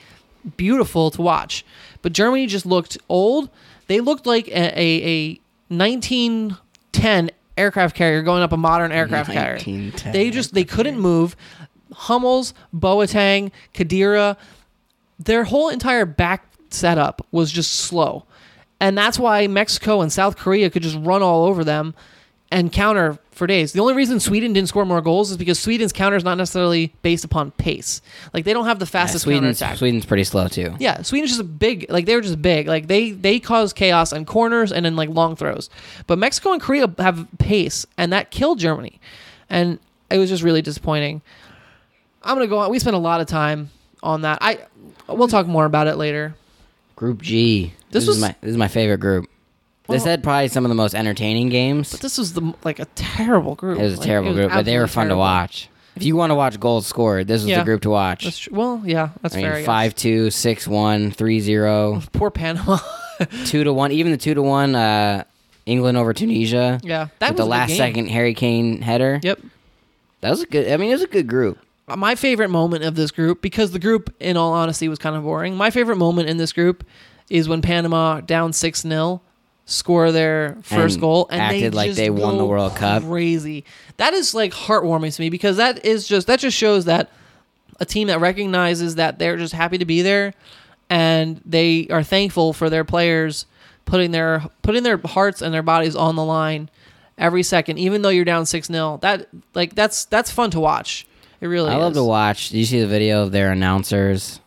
[0.58, 1.64] beautiful to watch.
[2.02, 3.48] But Germany just looked old.
[3.87, 5.40] They looked like a, a, a
[5.74, 9.54] 1910 aircraft carrier going up a modern aircraft carrier.
[9.54, 11.34] 1910 They just they couldn't move.
[11.94, 14.37] Hummels, Boateng, Khedira,
[15.18, 18.26] their whole entire back setup was just slow.
[18.80, 21.94] And that's why Mexico and South Korea could just run all over them
[22.52, 23.72] and counter for days.
[23.72, 26.92] The only reason Sweden didn't score more goals is because Sweden's counter is not necessarily
[27.03, 28.03] based upon pace.
[28.35, 29.79] Like they don't have the Yeah, fastest Sweden's counterattack.
[29.79, 30.74] Sweden's pretty slow too.
[30.79, 32.66] Yeah, Sweden's just a big like they were just big.
[32.68, 35.70] Like they they cause chaos on corners and in like long throws.
[36.07, 39.01] But Mexico and Korea have pace and that killed Germany.
[39.48, 39.79] And
[40.11, 41.22] it was just really disappointing.
[42.22, 42.70] I'm going to go on.
[42.70, 43.70] We spent a lot of time
[44.03, 44.38] on that.
[44.42, 44.59] I
[45.09, 46.35] we'll talk more about it later.
[46.96, 47.72] Group G.
[47.90, 49.27] This This, was- is my this is my favorite group.
[49.88, 51.90] This had probably some of the most entertaining games.
[51.92, 53.79] But this was the like a terrible group.
[53.79, 55.20] It was a Like, terrible group, but they were absolutely fun to terrible.
[55.20, 55.68] watch.
[55.96, 57.59] If you want to watch goals scored, this was Yeah.
[57.59, 58.22] the group to watch.
[58.24, 58.57] That's true.
[58.57, 59.51] Well, yeah, that's I fair.
[59.51, 59.66] I mean, guess.
[59.66, 62.79] 5 2, 6 1, 3 0, Poor Panama.
[63.46, 65.24] 2 to 1, even the 2 to 1 uh,
[65.66, 66.79] England over Tunisia.
[66.85, 67.77] yeah, that with was the a good last game.
[67.79, 69.18] second Harry Kane header.
[69.22, 69.40] Yep.
[70.20, 71.59] That was a good, I mean, it was a good group.
[71.88, 75.22] my favorite moment of this group because the group in all honesty was kind of
[75.24, 76.85] boring my favorite moment in this group
[77.31, 79.20] is when panama down 6-0
[79.70, 83.02] score their first And goal and they acted like just they won the World Cup.
[83.02, 83.64] crazy
[83.98, 87.11] that is like heartwarming to me because that is just that just shows that
[87.78, 90.33] a team that recognizes that they're just happy to be there
[90.88, 93.44] and they are thankful for their players
[93.85, 96.70] putting their putting their hearts and their bodies on the line
[97.18, 101.07] every second even though you're down 6-0 that like that's that's fun to watch
[101.42, 101.81] it really I is.
[101.81, 102.48] love to watch.
[102.48, 104.40] Did you see the video of their announcers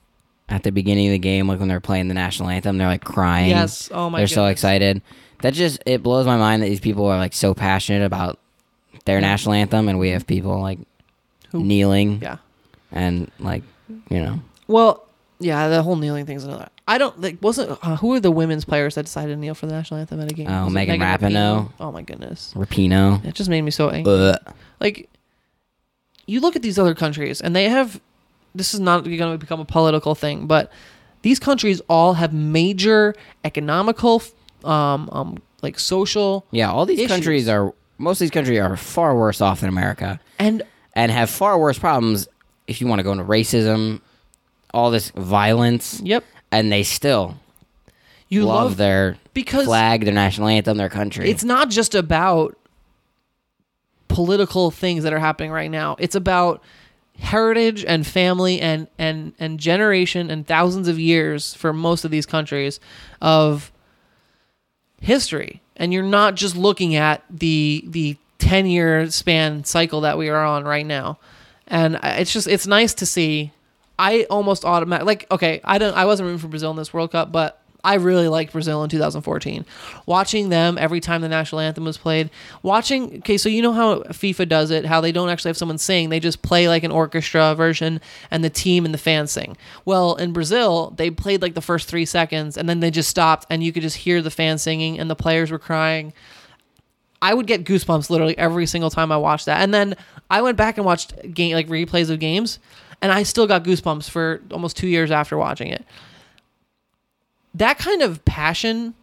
[0.52, 2.78] at the beginning of the game, like when they're playing the national anthem?
[2.78, 3.50] They're like crying.
[3.50, 3.90] Yes.
[3.92, 4.22] Oh my god.
[4.22, 5.02] They're so excited.
[5.42, 8.38] That just it blows my mind that these people are like so passionate about
[9.06, 10.78] their national anthem, and we have people like
[11.52, 12.38] Who- kneeling Yeah.
[12.92, 13.64] and like
[14.10, 15.04] you know Well,
[15.40, 16.70] yeah, the whole kneeling thing's another.
[16.88, 17.38] I don't like.
[17.42, 20.20] Wasn't uh, who are the women's players that decided to kneel for the national anthem
[20.22, 20.48] at a game?
[20.50, 21.72] Oh, Was it Megan Rapinoe.
[21.80, 23.24] Oh my goodness, Rapinoe.
[23.26, 24.14] it just made me so angry.
[24.14, 24.54] Ugh.
[24.80, 25.10] Like,
[26.28, 28.00] you look at these other countries, and they have.
[28.54, 30.72] This is not going to become a political thing, but
[31.22, 34.22] these countries all have major economical,
[34.64, 37.12] um, um, like social, Yeah, all these Issues.
[37.12, 41.30] countries are most of these countries are far worse off than America, and and have
[41.30, 42.28] far worse problems.
[42.68, 44.02] If you want to go into racism,
[44.74, 47.38] all this violence, yep, and they still
[48.28, 51.30] You love, love- their because flag, their national anthem, their country.
[51.30, 52.58] it's not just about
[54.08, 55.96] political things that are happening right now.
[56.00, 56.62] It's about
[57.22, 62.26] heritage and family and and and generation and thousands of years for most of these
[62.26, 62.80] countries
[63.22, 63.72] of
[65.00, 65.62] history.
[65.76, 70.44] And you're not just looking at the the 10 year span cycle that we are
[70.44, 71.20] on right now.
[71.68, 73.52] And it's just it's nice to see
[74.00, 77.12] I almost automatic like okay, I don't I wasn't rooting for Brazil in this World
[77.12, 79.66] Cup, but I really liked Brazil in 2014.
[80.06, 82.30] Watching them every time the national anthem was played,
[82.62, 85.78] watching okay, so you know how FIFA does it, how they don't actually have someone
[85.78, 89.58] sing, they just play like an orchestra version and the team and the fans sing.
[89.86, 93.46] Well, in Brazil, they played like the first 3 seconds and then they just stopped
[93.50, 96.14] and you could just hear the fans singing and the players were crying.
[97.22, 99.62] I would get goosebumps literally every single time I watched that.
[99.62, 99.96] And then
[100.30, 102.58] I went back and watched game like replays of games,
[103.02, 105.86] and I still got goosebumps for almost two years after watching it.
[107.54, 108.94] That kind of passion.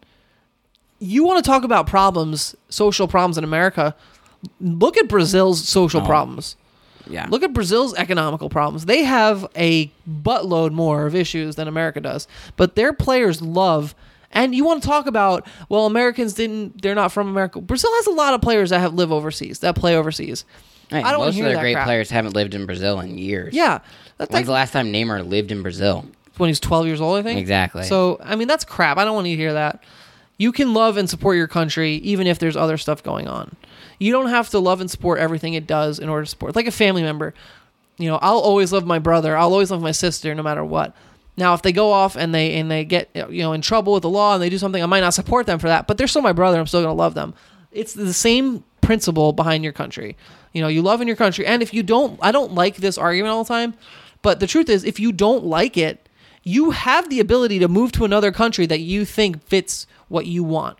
[0.99, 3.95] You want to talk about problems, social problems in America?
[4.59, 6.05] Look at Brazil's social oh.
[6.05, 6.55] problems.
[7.07, 7.27] yeah.
[7.29, 8.85] Look at Brazil's economical problems.
[8.85, 12.27] They have a buttload more of issues than America does,
[12.57, 13.95] but their players love.
[14.31, 16.81] And you want to talk about well, Americans didn't.
[16.81, 17.61] They're not from America.
[17.61, 20.45] Brazil has a lot of players that have live overseas, that play overseas.
[20.89, 21.85] Hey, I don't most hear of their that great crap.
[21.85, 23.53] players haven't lived in Brazil in years.
[23.53, 23.79] Yeah,
[24.17, 26.05] that's When's like the last time Neymar lived in Brazil?
[26.39, 27.39] When he's 12 years old, I think.
[27.39, 27.83] Exactly.
[27.83, 28.97] So, I mean, that's crap.
[28.97, 29.83] I don't want to hear that.
[30.37, 33.55] You can love and support your country even if there's other stuff going on.
[33.99, 36.55] You don't have to love and support everything it does in order to support.
[36.55, 37.33] Like a family member.
[37.97, 39.35] You know, I'll always love my brother.
[39.35, 40.95] I'll always love my sister no matter what.
[41.35, 44.03] Now, if they go off and they and they get you know in trouble with
[44.03, 46.07] the law and they do something, I might not support them for that, but they're
[46.07, 46.59] still my brother.
[46.59, 47.33] I'm still going to love them.
[47.71, 50.17] It's the same principle behind your country.
[50.53, 52.97] You know, you love in your country, and if you don't, I don't like this
[52.97, 53.73] argument all the time,
[54.21, 56.08] but the truth is, if you don't like it,
[56.43, 60.43] you have the ability to move to another country that you think fits what you
[60.43, 60.77] want.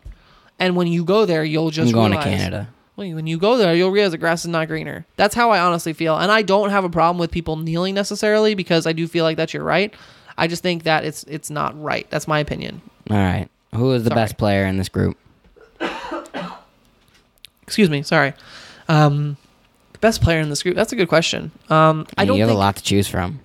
[0.58, 2.70] And when you go there, you'll just I'm going to Canada.
[2.96, 5.06] Well, when you go there, you'll realize the grass is not greener.
[5.16, 8.56] That's how I honestly feel, and I don't have a problem with people kneeling necessarily
[8.56, 9.94] because I do feel like that's your right.
[10.38, 12.10] I just think that it's it's not right.
[12.10, 12.82] That's my opinion.
[13.10, 13.48] All right.
[13.74, 14.22] Who is the Sorry.
[14.22, 15.18] best player in this group?
[17.64, 18.34] Excuse me, sorry.
[18.88, 19.38] Um,
[19.94, 20.76] the best player in this group.
[20.76, 21.52] That's a good question.
[21.70, 23.40] Um, I don't you have think a lot to choose from.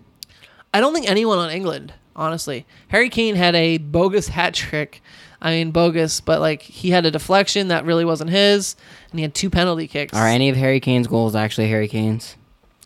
[0.73, 2.67] I don't think anyone on England, honestly.
[2.89, 5.03] Harry Kane had a bogus hat trick.
[5.41, 8.77] I mean, bogus, but like he had a deflection that really wasn't his,
[9.11, 10.17] and he had two penalty kicks.
[10.17, 12.37] Are any of Harry Kane's goals actually Harry Kane's?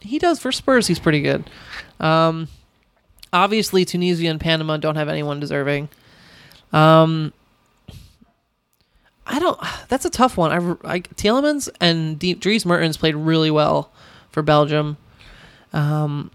[0.00, 0.86] He does for Spurs.
[0.86, 1.48] He's pretty good.
[2.00, 2.48] Um,
[3.32, 5.88] obviously, Tunisia and Panama don't have anyone deserving.
[6.72, 7.32] Um,
[9.26, 9.60] I don't.
[9.88, 10.50] That's a tough one.
[10.52, 13.92] I, I Tielemans and D- Dries Mertens played really well
[14.30, 14.96] for Belgium.
[15.72, 16.30] Um,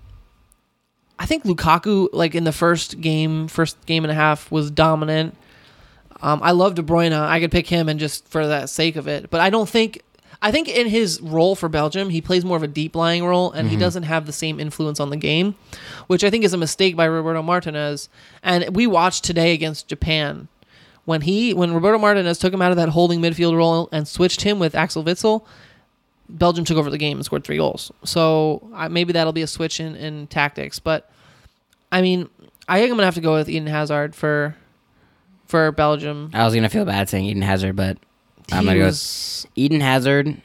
[1.23, 5.37] I think Lukaku, like in the first game, first game and a half, was dominant.
[6.21, 7.13] Um, I love De Bruyne.
[7.13, 10.01] I could pick him and just for the sake of it, but I don't think.
[10.41, 13.53] I think in his role for Belgium, he plays more of a deep lying role,
[13.53, 15.55] and he doesn't have the same influence on the game,
[16.07, 18.09] which I think is a mistake by Roberto Martinez.
[18.43, 20.49] And we watched today against Japan
[21.05, 24.41] when he when Roberto Martinez took him out of that holding midfield role and switched
[24.41, 25.45] him with Axel Witsel.
[26.29, 27.91] Belgium took over the game and scored three goals.
[28.03, 30.79] So uh, maybe that'll be a switch in, in tactics.
[30.79, 31.09] But
[31.91, 32.29] I mean,
[32.67, 34.55] I think I'm gonna have to go with Eden Hazard for
[35.45, 36.31] for Belgium.
[36.33, 37.97] I was gonna feel bad saying Eden Hazard, but
[38.51, 38.85] I'm gonna go.
[38.85, 40.41] was- Eden Hazard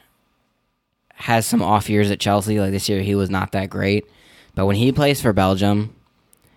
[1.15, 2.59] has some off years at Chelsea.
[2.59, 4.05] Like this year, he was not that great,
[4.55, 5.95] but when he plays for Belgium,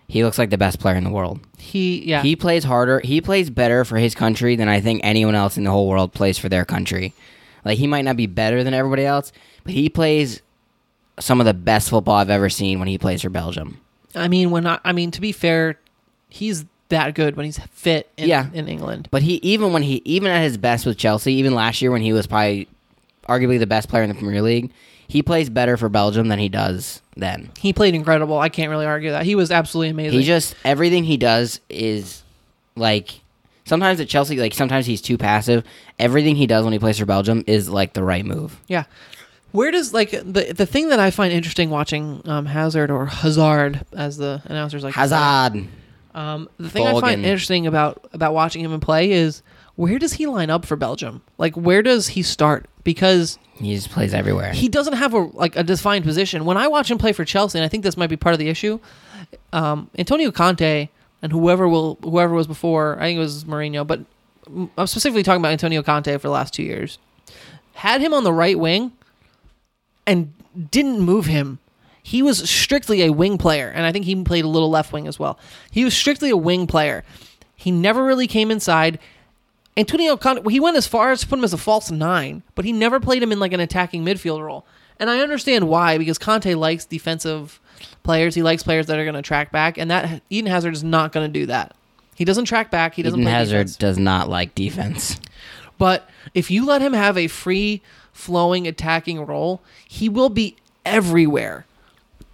[0.07, 1.39] he looks like the best player in the world.
[1.57, 2.99] he yeah He plays harder.
[2.99, 6.13] He plays better for his country than I think anyone else in the whole world
[6.13, 7.13] plays for their country.
[7.65, 9.31] Like he might not be better than everybody else,
[9.63, 10.41] but he plays
[11.19, 13.79] some of the best football I've ever seen when he plays for Belgium.
[14.15, 15.79] I mean, when I, I mean to be fair,
[16.29, 18.47] he's that good when he's fit in, Yeah.
[18.53, 19.07] in England.
[19.11, 22.01] But he even when he even at his best with Chelsea, even last year when
[22.01, 22.67] he was probably
[23.27, 24.71] arguably the best player in the Premier League,
[25.07, 27.51] he plays better for Belgium than he does then.
[27.59, 28.37] He played incredible.
[28.39, 29.25] I can't really argue that.
[29.25, 30.19] He was absolutely amazing.
[30.19, 32.23] He just everything he does is
[32.75, 33.21] like
[33.65, 35.63] sometimes at Chelsea, like sometimes he's too passive.
[35.99, 38.59] Everything he does when he plays for Belgium is like the right move.
[38.67, 38.85] Yeah.
[39.51, 43.85] Where does like the the thing that I find interesting watching um, Hazard or Hazard
[43.93, 45.67] as the announcers like Hazard.
[46.15, 49.43] Um, the thing I find interesting about about watching him play is
[49.75, 51.21] where does he line up for Belgium?
[51.37, 52.67] Like where does he start?
[52.83, 54.51] Because He just plays everywhere.
[54.53, 56.45] he doesn't have a like a defined position.
[56.45, 58.39] When I watch him play for Chelsea, and I think this might be part of
[58.39, 58.79] the issue,
[59.51, 60.89] um, Antonio Conte
[61.21, 64.01] and whoever will whoever was before, I think it was Mourinho, but
[64.47, 66.97] I'm specifically talking about Antonio Conte for the last two years,
[67.73, 68.91] had him on the right wing,
[70.05, 70.33] and
[70.71, 71.59] didn't move him.
[72.01, 75.07] He was strictly a wing player, and I think he played a little left wing
[75.07, 75.39] as well.
[75.71, 77.03] He was strictly a wing player.
[77.55, 78.99] He never really came inside.
[79.77, 82.65] Antonio Conte, he went as far as to put him as a false nine, but
[82.65, 84.65] he never played him in like an attacking midfield role.
[84.99, 87.59] And I understand why, because Conte likes defensive
[88.03, 88.35] players.
[88.35, 91.13] He likes players that are going to track back, and that Eden Hazard is not
[91.13, 91.75] going to do that.
[92.15, 92.95] He doesn't track back.
[92.95, 93.77] He doesn't Eden play Hazard defense.
[93.77, 95.19] does not like defense.
[95.77, 100.55] But if you let him have a free flowing attacking role, he will be
[100.85, 101.65] everywhere.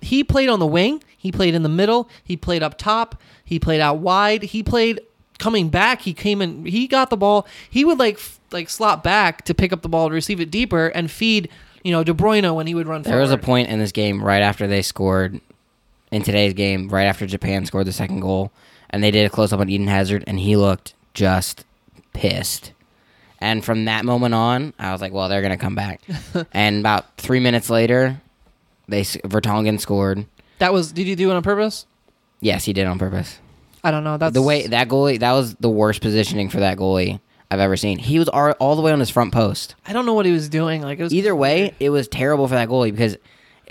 [0.01, 3.59] He played on the wing, he played in the middle, he played up top, he
[3.59, 5.01] played out wide, he played
[5.39, 7.47] coming back, he came in, he got the ball.
[7.69, 8.19] He would like
[8.51, 11.49] like slot back to pick up the ball to receive it deeper and feed,
[11.83, 14.23] you know, De Bruyne when he would run There was a point in this game
[14.23, 15.39] right after they scored,
[16.11, 18.51] in today's game, right after Japan scored the second goal,
[18.89, 21.65] and they did a close up on Eden Hazard, and he looked just
[22.13, 22.73] pissed.
[23.39, 26.01] And from that moment on, I was like, well, they're going to come back.
[26.51, 28.21] and about three minutes later,
[28.87, 30.25] they Vertonghen scored.
[30.59, 31.85] That was did you do it on purpose?
[32.41, 33.39] Yes, he did on purpose.
[33.83, 34.17] I don't know.
[34.17, 37.77] That's The way that goalie, that was the worst positioning for that goalie I've ever
[37.77, 37.97] seen.
[37.97, 39.75] He was all, all the way on his front post.
[39.85, 40.81] I don't know what he was doing.
[40.81, 43.17] Like it was Either way, it was terrible for that goalie because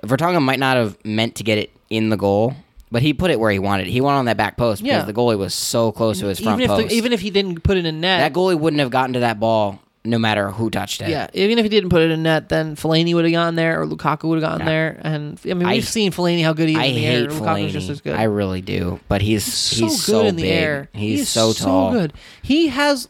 [0.04, 2.54] Vertonghen might not have meant to get it in the goal,
[2.90, 3.86] but he put it where he wanted.
[3.86, 5.04] He went on that back post because Yeah.
[5.04, 6.88] the goalie was so close to his front even if post.
[6.88, 9.20] the, even if he didn't put it in net, that goalie wouldn't have gotten to
[9.20, 11.10] that ball no matter who touched it.
[11.10, 13.82] Yeah, even if he didn't put it in net, then Fellaini would have gotten there,
[13.82, 14.98] or Lukaku would have gotten there.
[15.02, 17.20] And I mean, we've seen Fellaini how good he is I in the air.
[17.20, 18.04] hate Lukaku's just as Fellaini.
[18.04, 18.16] good.
[18.16, 20.52] I really do, but he's so he's good so in the big.
[20.52, 20.88] air.
[20.94, 21.92] He's, He's so tall.
[21.92, 22.14] good.
[22.42, 23.08] He has.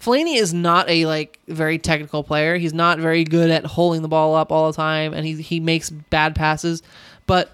[0.00, 2.56] Fellaini is not a like very technical player.
[2.56, 5.60] He's not very good at holding the ball up all the time, and he he
[5.60, 6.82] makes bad passes.
[7.26, 7.50] But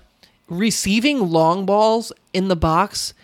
[0.48, 3.14] receiving long balls in the box,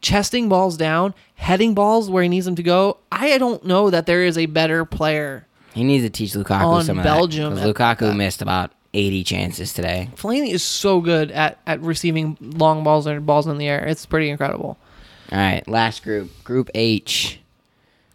[0.00, 4.06] chesting balls down, heading balls where he needs them to go, I don't know that
[4.06, 5.46] there is a better player.
[5.74, 7.66] He needs to teach Lukaku some of Belgium that.
[7.66, 8.14] Lukaku that.
[8.14, 10.08] missed about 80 chances today.
[10.14, 13.84] Fellaini is so good at, at receiving long balls and balls in the air.
[13.84, 14.78] It's pretty incredible.
[15.32, 17.40] All right, last group, Group H.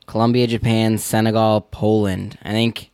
[0.05, 2.37] Colombia, Japan, Senegal, Poland.
[2.43, 2.89] I think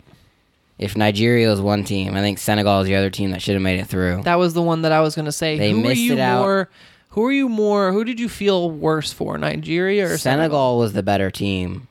[0.78, 3.62] if Nigeria was one team, I think Senegal is the other team that should have
[3.62, 4.24] made it through.
[4.24, 5.58] That was the one that I was going to say.
[5.58, 6.42] They who missed are you it out.
[6.42, 6.70] more?
[7.10, 7.94] Who are you more?
[7.94, 10.20] Who did you feel worse for, Nigeria or Senegal?
[10.20, 11.88] Senegal was the better team,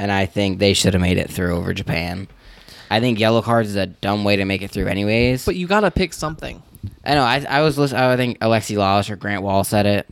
[0.00, 2.26] and I think they should have made it through over Japan.
[2.90, 5.44] I think yellow cards is a dumb way to make it through, anyways.
[5.44, 6.62] But you got to pick something.
[7.04, 7.22] I know.
[7.22, 8.00] I, I was listening.
[8.02, 10.06] I think Alexi Lalas or Grant Wahl said it.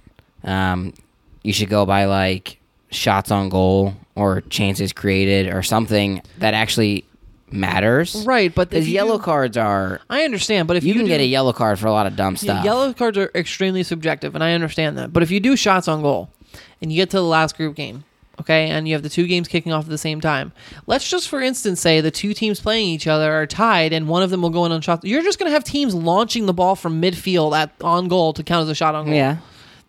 [0.44, 0.94] Um,
[1.42, 2.60] you should go by like
[2.90, 7.04] shots on goal or chances created or something that actually
[7.50, 8.24] matters.
[8.26, 10.94] Right, but if Because you yellow do- cards are I understand, but if you, you,
[10.94, 12.64] can do- get a yellow card for a lot of dumb stuff.
[12.64, 15.12] Yellow cards are extremely subjective, and I understand that.
[15.12, 16.30] But if you do shots on goal,
[16.80, 18.04] and you get to the last group game,
[18.40, 20.52] okay, and you have the two games kicking off at the same time,
[20.86, 24.22] let's just, for instance, say the two teams playing each other are tied, and one
[24.22, 25.04] of them will go in on shots.
[25.04, 28.42] You're just going to have teams launching the ball from midfield at on goal to
[28.42, 29.14] count as a shot on goal.
[29.14, 29.36] Yeah.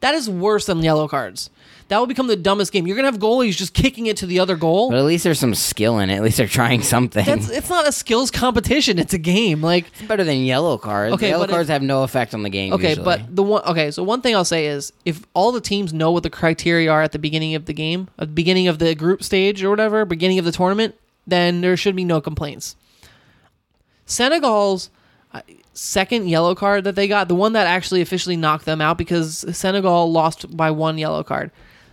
[0.05, 1.49] That is worse than yellow cards.
[1.87, 2.85] That will become the dumbest game.
[2.85, 4.91] You're going to have goalies just kicking it to the other goal.
[4.91, 6.17] But at least there's some skill in it.
[6.17, 7.25] At least they're trying something.
[7.25, 8.99] That's it's not a skills competition.
[8.99, 9.63] It's a game.
[9.63, 11.15] Like It's better than yellow cards.
[11.15, 12.71] Okay, yellow cards have no effect on the game.
[12.73, 13.03] Okay, usually.
[13.03, 16.11] but the one okay, so one thing I'll say is if all the teams know
[16.11, 18.93] what the criteria are at the beginning of the game, at the beginning of the
[18.93, 20.93] group stage or whatever, beginning of the tournament,
[21.25, 22.75] then there should be no complaints.
[24.05, 24.91] Senegal's
[25.33, 25.41] uh,
[25.75, 29.45] second yellow card that they got, the one that actually officially knocked them out because
[29.55, 31.51] Senegal lost by one yellow card.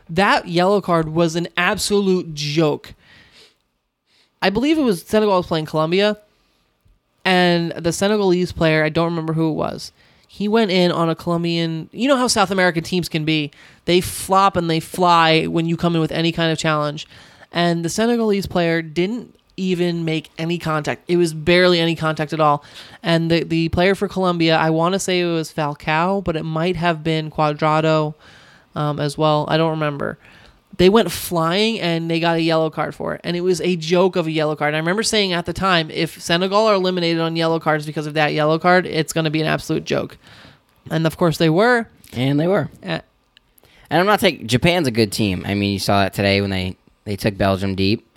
[0.09, 2.95] That yellow card was an absolute joke.
[4.41, 6.18] I believe it was Senegal was playing Colombia
[7.24, 9.93] and the Senegalese player, I don't remember who it was.
[10.26, 11.91] He went in on a Colombian.
[11.93, 13.51] You know how South American teams can be.
[13.85, 17.07] They flop and they fly when you come in with any kind of challenge.
[17.53, 21.03] And the Senegalese player didn't even make any contact.
[21.09, 22.64] It was barely any contact at all.
[23.03, 26.44] And the the player for Colombia, I want to say it was Falcao, but it
[26.44, 28.14] might have been Cuadrado
[28.74, 29.44] um, as well.
[29.48, 30.18] I don't remember.
[30.78, 33.20] They went flying and they got a yellow card for it.
[33.24, 34.72] And it was a joke of a yellow card.
[34.74, 38.14] I remember saying at the time, if Senegal are eliminated on yellow cards because of
[38.14, 40.16] that yellow card, it's going to be an absolute joke.
[40.90, 41.88] And of course they were.
[42.14, 42.70] and they were.
[42.82, 43.00] Uh,
[43.90, 45.44] And I'm not taking Japan's a good team.
[45.46, 48.09] I mean, you saw that today when they they took Belgium deep.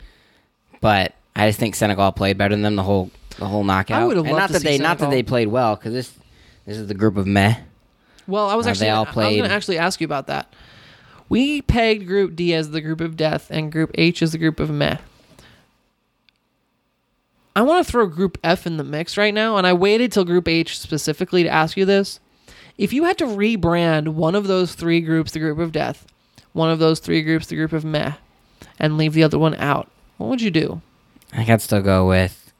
[0.79, 4.01] But I just think Senegal played better than them the whole the whole knockout.
[4.01, 5.11] I would have loved not to that see they not that Senegal.
[5.11, 6.13] they played well because this
[6.65, 7.55] this is the group of meh.
[8.27, 10.05] Well, I was Uh, actually they all I was played- going to actually ask you
[10.05, 10.51] about that.
[11.27, 14.59] We pegged Group D as the group of death and Group H as the group
[14.59, 14.97] of meh.
[17.55, 20.25] I want to throw Group F in the mix right now, and I waited till
[20.25, 22.19] Group H specifically to ask you this.
[22.77, 26.05] If you had to rebrand one of those three groups the group of death,
[26.53, 28.13] one of those three groups the group of meh,
[28.77, 30.81] and leave the other one out, what would you do?
[31.35, 32.53] I think I'd still go with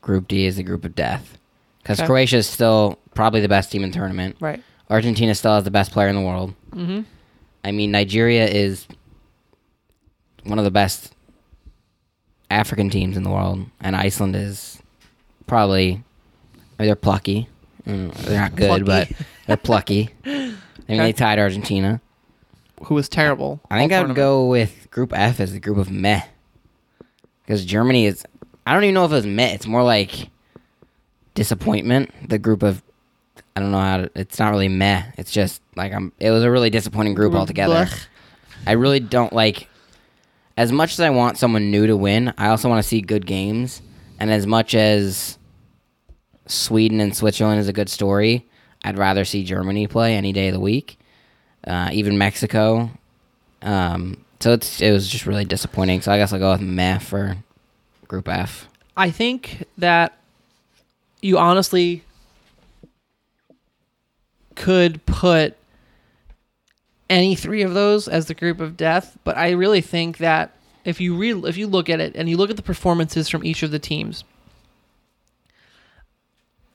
[0.00, 1.36] Group D as the group of death
[1.82, 2.06] because Okay.
[2.06, 4.36] Croatia is still probably the best team in the tournament.
[4.40, 4.62] Right.
[4.88, 6.54] Argentina still has the best player in the world.
[6.70, 7.00] Mm-hmm.
[7.64, 8.86] I mean, Nigeria is
[10.44, 11.14] one of the best
[12.50, 14.80] African teams in the world, and Iceland is
[15.46, 16.02] probably.
[16.78, 17.48] I mean, they're plucky.
[17.86, 19.10] Mm, They're not good, but
[19.46, 20.10] they're plucky.
[20.26, 20.30] I
[20.88, 22.00] mean, they tied Argentina.
[22.84, 23.60] Who was terrible?
[23.70, 26.22] I think I would go with Group F as the group of meh.
[27.44, 28.24] Because Germany is.
[28.66, 29.48] I don't even know if it was meh.
[29.52, 30.30] It's more like
[31.34, 32.28] disappointment.
[32.28, 32.82] The group of.
[33.56, 34.10] I don't know how to.
[34.14, 35.04] It's not really meh.
[35.16, 36.12] It's just like I'm.
[36.18, 37.74] It was a really disappointing group Group altogether.
[37.86, 38.06] blech.
[38.66, 39.68] I really don't like.
[40.56, 43.26] As much as I want someone new to win, I also want to see good
[43.26, 43.82] games.
[44.20, 45.36] And as much as
[46.46, 48.46] Sweden and Switzerland is a good story,
[48.84, 50.98] I'd rather see Germany play any day of the week.
[51.66, 52.90] Uh, even Mexico.
[53.62, 56.02] Um, so it's it was just really disappointing.
[56.02, 57.38] So I guess I'll go with meh for
[58.06, 58.68] Group F.
[58.94, 60.18] I think that
[61.22, 62.04] you honestly
[64.54, 65.56] could put
[67.08, 71.00] any three of those as the group of death, but I really think that if
[71.00, 73.62] you re- if you look at it and you look at the performances from each
[73.62, 74.24] of the teams,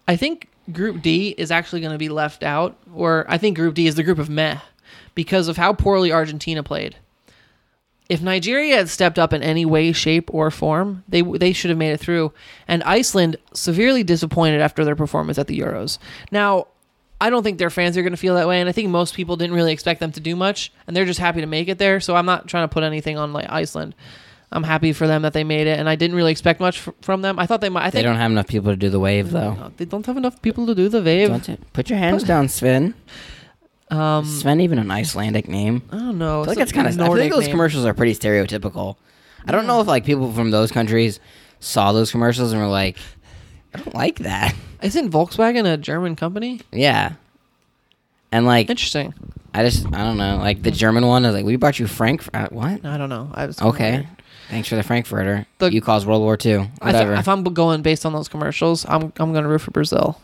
[0.07, 3.75] I think Group D is actually going to be left out, or I think Group
[3.75, 4.57] D is the group of meh
[5.13, 6.95] because of how poorly Argentina played.
[8.09, 11.77] If Nigeria had stepped up in any way, shape, or form, they they should have
[11.77, 12.33] made it through.
[12.67, 15.99] And Iceland severely disappointed after their performance at the Euros.
[16.31, 16.67] Now,
[17.21, 19.13] I don't think their fans are going to feel that way, and I think most
[19.13, 21.77] people didn't really expect them to do much, and they're just happy to make it
[21.77, 21.99] there.
[21.99, 23.93] So I'm not trying to put anything on like Iceland.
[24.51, 26.95] I'm happy for them that they made it, and I didn't really expect much f-
[27.01, 27.37] from them.
[27.37, 27.83] I thought they might.
[27.85, 29.55] I They don't have enough people to do the wave though.
[29.61, 31.27] uh, they don't have enough people to do the wave.
[31.29, 31.73] Don't?
[31.73, 32.95] Put your hands down, Sven.
[33.89, 35.81] Um, Sven, even an Icelandic name.
[35.91, 36.41] I don't know.
[36.41, 36.99] I feel like it's kind of.
[36.99, 38.97] I like those commercials are pretty stereotypical.
[39.45, 41.19] I don't know if like people from those countries
[41.59, 42.97] saw those commercials and were like,
[43.73, 44.53] I don't like that.
[44.83, 46.61] Isn't Volkswagen a German company?
[46.71, 47.13] Yeah.
[48.31, 49.13] And like, Interesting.
[49.53, 50.37] I just, I don't know.
[50.37, 52.23] Like the German one is like, we brought you Frank.
[52.33, 52.85] Uh, what?
[52.85, 53.31] I don't know.
[53.33, 54.07] I was Okay.
[54.49, 55.45] Thanks for the Frankfurter.
[55.57, 56.53] The- you caused World War II.
[56.53, 57.13] I th- Whatever.
[57.15, 60.19] if I'm going based on those commercials, I'm I'm going to root for Brazil.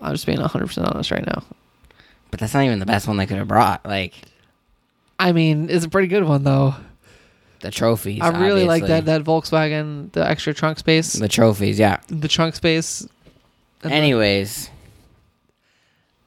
[0.00, 1.44] I'm just being 100 percent honest right now.
[2.34, 3.86] But that's not even the best one they could have brought.
[3.86, 4.12] Like
[5.20, 6.74] I mean, it's a pretty good one though.
[7.60, 8.20] the trophies.
[8.20, 9.04] I really like obviously.
[9.06, 12.00] that that Volkswagen, the extra trunk space, The trophies, yeah.
[12.08, 13.02] the trunk space.
[13.84, 14.68] and the- Anyways,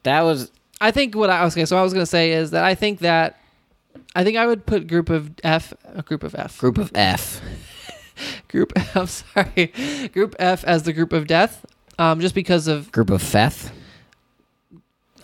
[0.04, 0.50] that was
[0.80, 1.66] I think what I was okay.
[1.66, 3.38] So I was going to say is that I think that
[4.16, 7.42] I think I would put group of F, a group of F, group of F.
[8.48, 8.72] group.
[8.96, 9.74] I'm sorry,
[10.14, 11.66] group F as the group of death,
[12.00, 13.74] um, just because of Group of Feth.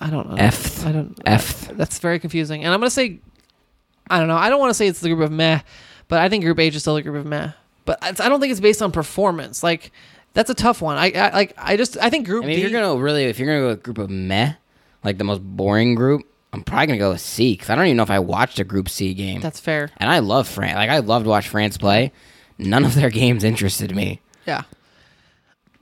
[0.03, 0.35] I don't know.
[0.37, 0.85] F.
[0.85, 1.19] I don't.
[1.25, 1.69] F.
[1.69, 2.63] That's very confusing.
[2.63, 3.19] And I'm gonna say,
[4.09, 4.35] I don't know.
[4.35, 5.61] I don't want to say it's the group of meh,
[6.09, 7.51] but I think Group H is still a group of meh.
[7.85, 9.63] But it's, I don't think it's based on performance.
[9.63, 9.91] Like
[10.33, 10.97] that's a tough one.
[10.97, 11.53] I, I like.
[11.57, 11.97] I just.
[11.97, 12.63] I think Group I mean, D.
[12.63, 14.53] if you're gonna really, if you're gonna go with group of meh,
[15.03, 17.97] like the most boring group, I'm probably gonna go with C because I don't even
[17.97, 19.39] know if I watched a Group C game.
[19.41, 19.89] that's fair.
[19.97, 20.75] and I love France.
[20.75, 22.11] Like I loved watch France play.
[22.57, 24.19] None of their games interested me.
[24.45, 24.63] Yeah.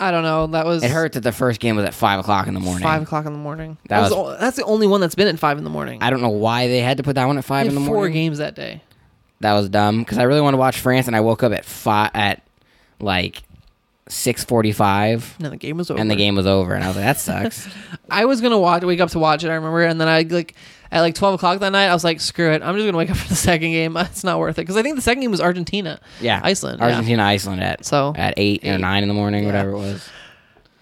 [0.01, 0.47] I don't know.
[0.47, 0.83] That was.
[0.83, 2.81] It hurt that the first game was at five o'clock in the morning.
[2.83, 3.77] Five o'clock in the morning.
[3.87, 5.69] That That was, was- the that's the only one that's been at five in the
[5.69, 6.01] morning.
[6.01, 7.87] I don't know why they had to put that one at five in the morning.
[7.87, 8.13] four morning.
[8.13, 8.81] games that day.
[9.41, 11.65] That was dumb because I really wanted to watch France, and I woke up at
[11.65, 12.41] five at
[12.99, 13.43] like
[14.11, 15.99] six forty-five, And the game was over.
[15.99, 17.67] and the game was over, and I was like, that sucks.
[18.09, 19.49] I was gonna watch, wake up to watch it.
[19.49, 20.55] I remember, and then I like
[20.91, 21.87] at like twelve o'clock that night.
[21.87, 22.61] I was like, screw it.
[22.61, 23.95] I'm just gonna wake up for the second game.
[23.97, 25.99] It's not worth it because I think the second game was Argentina.
[26.19, 26.79] yeah, Iceland.
[26.79, 26.87] yeah.
[26.87, 29.47] Argentina, Iceland at So, at eight, or nine in the morning, Yeah.
[29.49, 30.09] whatever it was.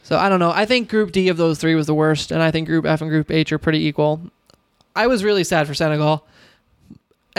[0.03, 0.51] So I don't know.
[0.51, 3.01] I think Group D of those three was the worst, and I think Group F
[3.01, 4.21] and Group H are pretty equal.
[4.95, 6.25] I was really sad for Senegal,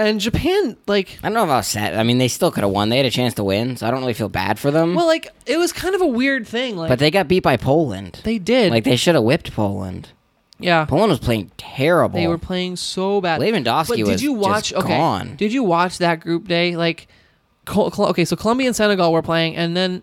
[0.06, 0.76] and Japan.
[0.86, 1.94] Like, I don't know was sad.
[1.94, 2.88] I mean, they still could have won.
[2.88, 4.94] They had a chance to win, so I don't really feel bad for them.
[4.94, 6.76] well, like it was kind of a weird thing.
[6.76, 8.20] Like, but they got beat by Poland.
[8.24, 8.70] they did.
[8.72, 10.08] Like they should have whipped Poland.
[10.58, 12.18] yeah, Poland was playing terrible.
[12.18, 13.40] they were playing so bad.
[13.40, 14.70] Lewandowski But did was you watch?
[14.70, 15.36] just okay, gone.
[15.36, 16.76] did you watch that group day?
[16.76, 17.08] Like,
[17.64, 20.02] Col- Col- okay, so Colombia and Senegal were playing, and then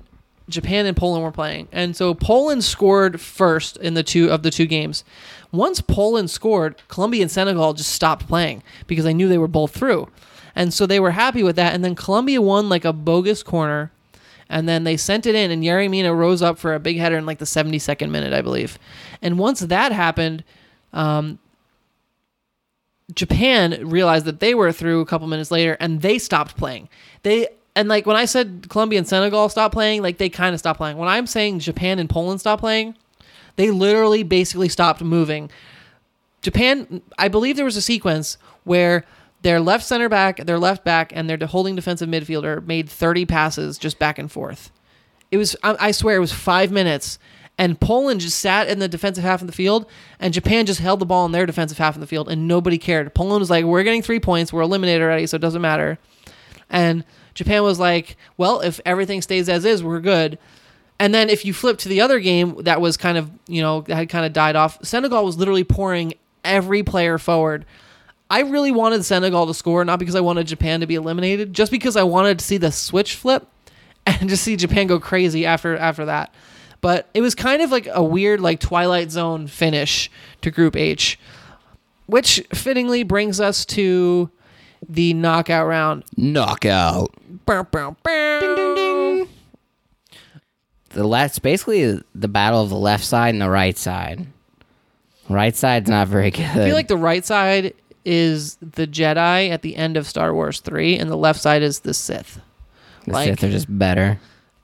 [0.49, 4.51] Japan and Poland were playing, and so Poland scored first in the two of the
[4.51, 5.03] two games.
[5.51, 9.73] Once Poland scored, Colombia and Senegal just stopped playing because they knew they were both
[9.73, 10.07] through,
[10.55, 11.73] and so they were happy with that.
[11.73, 13.91] And then Colombia won like a bogus corner,
[14.49, 17.17] and then they sent it in, and Yerry Mina rose up for a big header
[17.17, 18.79] in like the 72nd minute, I believe.
[19.21, 20.43] And once that happened,
[20.93, 21.39] um,
[23.13, 26.89] Japan realized that they were through a couple minutes later and they stopped playing.
[27.23, 30.59] They and like when I said Colombia and Senegal stopped playing, like they kind of
[30.59, 30.97] stopped playing.
[30.97, 32.95] When I'm saying Japan and Poland stopped playing,
[33.55, 35.51] they literally basically stopped moving.
[36.41, 39.05] Japan, I believe there was a sequence where
[39.43, 43.77] their left center back, their left back, and their holding defensive midfielder made 30 passes
[43.77, 44.71] just back and forth.
[45.29, 47.19] It was, I I swear, it was five minutes,
[47.59, 49.85] and Poland just sat in the defensive half of the field,
[50.19, 52.79] and Japan just held the ball in their defensive half of the field, and nobody
[52.79, 53.13] cared.
[53.13, 54.51] Poland was like, "We're getting three points.
[54.51, 55.99] We're eliminated already, so it doesn't matter."
[56.71, 57.03] And
[57.37, 60.39] Japan was like, "Well, if everything stays as is, we're good."
[60.99, 63.81] And then if you flip to the other game that was kind of, you know,
[63.81, 67.65] that had kind of died off, Senegal was literally pouring every player forward.
[68.31, 71.71] I really wanted Senegal to score, not because I wanted Japan to be eliminated, just
[71.71, 73.47] because I wanted to see the switch flip
[74.07, 76.33] and just see Japan go crazy after after that.
[76.81, 80.09] But it was kind of like a weird like Twilight Zone finish
[80.41, 81.19] to Group H,
[82.07, 84.31] which fittingly brings us to
[84.87, 86.03] the knockout round.
[86.15, 87.13] Knockout.
[87.45, 89.27] Bow, bow, bow.
[90.89, 94.25] The left, basically the battle of the left side and the right side.
[95.29, 96.45] Right side's not very good.
[96.45, 97.73] I feel like the right side
[98.05, 101.81] is the Jedi at the end of Star Wars 3 and the left side is
[101.81, 102.39] the Sith.
[103.05, 104.19] the like- Sith are just better.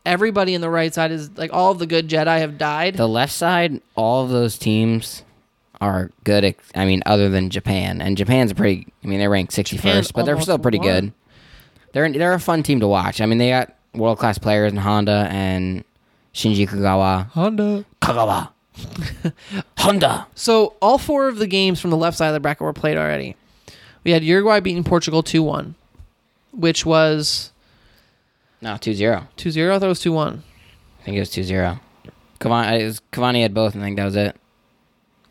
[0.06, 2.96] Everybody in the right side is like all of the good Jedi have died.
[2.96, 5.24] The left side, all of those teams
[5.82, 6.44] are good.
[6.46, 8.88] ex- I mean, other than Japan, and Japan's a pretty.
[9.04, 10.88] I mean, they're ranked 61st, Japan but they're almost still pretty won.
[10.88, 11.14] good.
[11.94, 13.22] They're they're a fun team to watch.
[13.22, 15.84] I mean, they got world class players in Honda and
[16.34, 17.28] Shinji Kagawa.
[17.32, 17.86] Honda.
[18.02, 18.50] Kagawa.
[19.78, 20.28] Honda.
[20.36, 22.98] So all four of the games from the left side of the bracket were played
[22.98, 23.36] already.
[24.04, 25.76] We had Uruguay beating Portugal 2-1,
[26.52, 27.52] which was
[28.62, 29.28] No, 2-0.
[29.38, 29.72] 2-0.
[29.72, 30.40] I thought it was 2-1.
[31.00, 31.80] I think it was 2-0.
[32.40, 33.76] Cavani, it was, Cavani had both.
[33.76, 34.36] and I think that was it.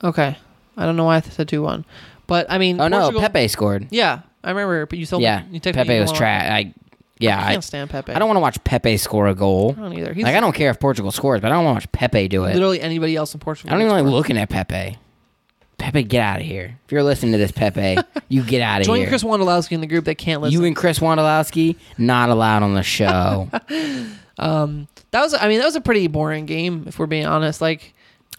[0.03, 0.37] Okay.
[0.77, 1.85] I don't know why I said 2-1.
[2.27, 3.89] But I mean Oh no, Portugal- Pepe scored.
[3.91, 6.51] Yeah, I remember but you told Yeah, me you texted me Pepe you was trash.
[6.51, 6.75] I
[7.19, 8.13] yeah, I I, can't stand Pepe.
[8.13, 9.75] I don't want to watch Pepe score a goal.
[9.79, 10.13] I don't either.
[10.13, 12.27] He's Like I don't care if Portugal scores, but I don't want to watch Pepe
[12.29, 12.55] do it.
[12.55, 13.71] literally anybody else in Portugal.
[13.73, 14.97] I don't even like looking at Pepe.
[15.79, 16.79] Pepe, get out of here.
[16.87, 17.97] If you're listening to this, Pepe,
[18.29, 19.07] you get out of Join here.
[19.07, 20.59] Join Chris Wondolowski in the group that can't listen.
[20.61, 23.49] you and Chris Wondolowski not allowed on the show.
[24.39, 27.61] um, that was I mean that was a pretty boring game if we're being honest.
[27.61, 27.95] Like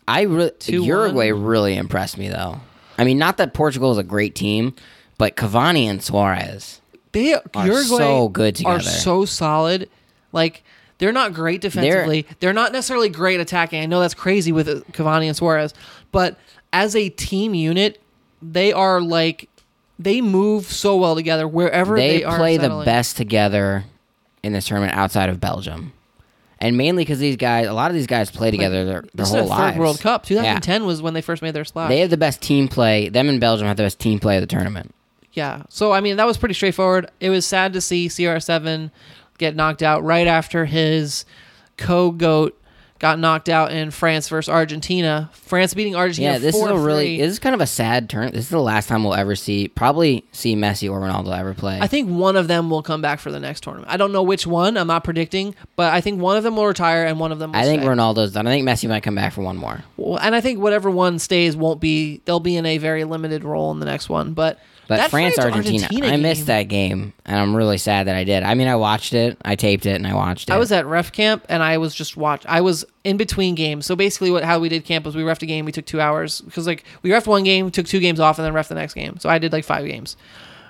[0.07, 2.59] I really Uruguay really impressed me though.
[2.97, 4.75] I mean, not that Portugal is a great team,
[5.17, 6.81] but Cavani and Suarez.
[7.11, 8.79] they Are Uruguay so good together.
[8.79, 9.89] They are so solid.
[10.31, 10.63] Like
[10.97, 12.25] they're not great defensively.
[12.39, 13.81] They're, not necessarily great attacking.
[13.81, 15.73] I know that's crazy with uh, Cavani and Suarez,
[16.11, 16.37] but
[16.71, 18.01] as a team unit,
[18.41, 19.49] they are like
[19.99, 23.85] they move so well together wherever they, They, play the best together
[24.41, 25.93] in this tournament outside of Belgium.
[26.64, 29.28] And mainly because these guys, a lot of these guys play together their, their This
[29.28, 29.80] is whole their third.
[29.80, 30.30] World Cup.
[30.30, 30.38] Yeah.
[30.59, 31.89] 2010 was when they first made their splash.
[31.89, 33.09] They have the best team play.
[33.09, 34.95] Them and Belgium have the best team play of the tournament.
[35.34, 35.64] Yeah.
[35.68, 37.11] So I mean that was pretty straightforward.
[37.20, 38.91] It was sad to see CR7
[39.39, 41.26] get knocked out right after his
[41.76, 42.57] co-goat
[43.03, 45.29] got knocked out in France versus Argentina.
[45.33, 46.31] France beating Argentina.
[46.31, 48.31] Yeah, this is a really this is kind of a sad turn.
[48.31, 51.79] This is the last time we'll ever see probably see Messi or Ronaldo ever play.
[51.81, 53.91] I think one of them will come back for the next tournament.
[53.91, 54.77] I don't know which one.
[54.77, 57.51] I'm not predicting, but I think one of them will retire and one of them
[57.51, 57.89] will I think stay.
[57.89, 58.47] Ronaldo's done.
[58.47, 59.83] I think Messi might come back for one more.
[59.97, 62.21] Well, and I think whatever one stays won't be.
[62.23, 64.33] They'll be in a very limited role in the next one.
[64.33, 68.25] But But that France Argentina, I missed that game, and I'm really sad that I
[68.25, 68.43] did.
[68.43, 70.53] I mean, I watched it, I taped it, and I watched it.
[70.53, 72.45] I was at ref camp and I was just watch.
[72.45, 73.86] I was in between games.
[73.86, 75.63] So basically, what how we did camp was we refed a game.
[75.65, 78.45] We took two hours because like we refed one game, took two games off, and
[78.45, 79.17] then refed the next game.
[79.19, 80.17] So I did like five games.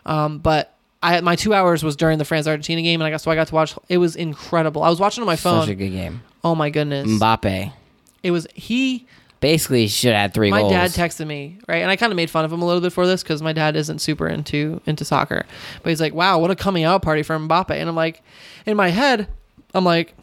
[0.06, 3.22] Um, but I my two hours was during the France Argentina game, and I got
[3.22, 3.76] so I got to watch.
[3.90, 4.84] It was incredible.
[4.84, 5.62] I was watching on my phone.
[5.62, 6.22] such a good game.
[6.44, 7.08] oh my goodness!
[7.08, 7.74] Mbappe
[8.22, 9.08] It was he.
[9.44, 10.72] Basically should have had three My goals.
[10.72, 12.94] dad texted me right, and I kind of made fun of him a little bit
[12.94, 15.46] for this because my dad isn't super into into soccer.
[15.84, 18.22] But he's like, "Wow, what a coming out party for Mbappe!" And I'm like,
[18.66, 19.28] in my head,
[19.74, 20.16] I'm like,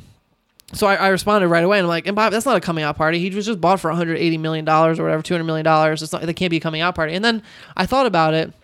[0.73, 2.97] so I, I responded right away, and I'm like, Mbappe, that's not a coming out
[2.97, 3.19] party.
[3.19, 6.03] He was just bought for 180 million dollars or whatever, 200 million dollars.
[6.03, 6.23] It's not.
[6.23, 7.13] That can't be a coming out party.
[7.15, 7.43] And then
[7.77, 8.55] I thought about it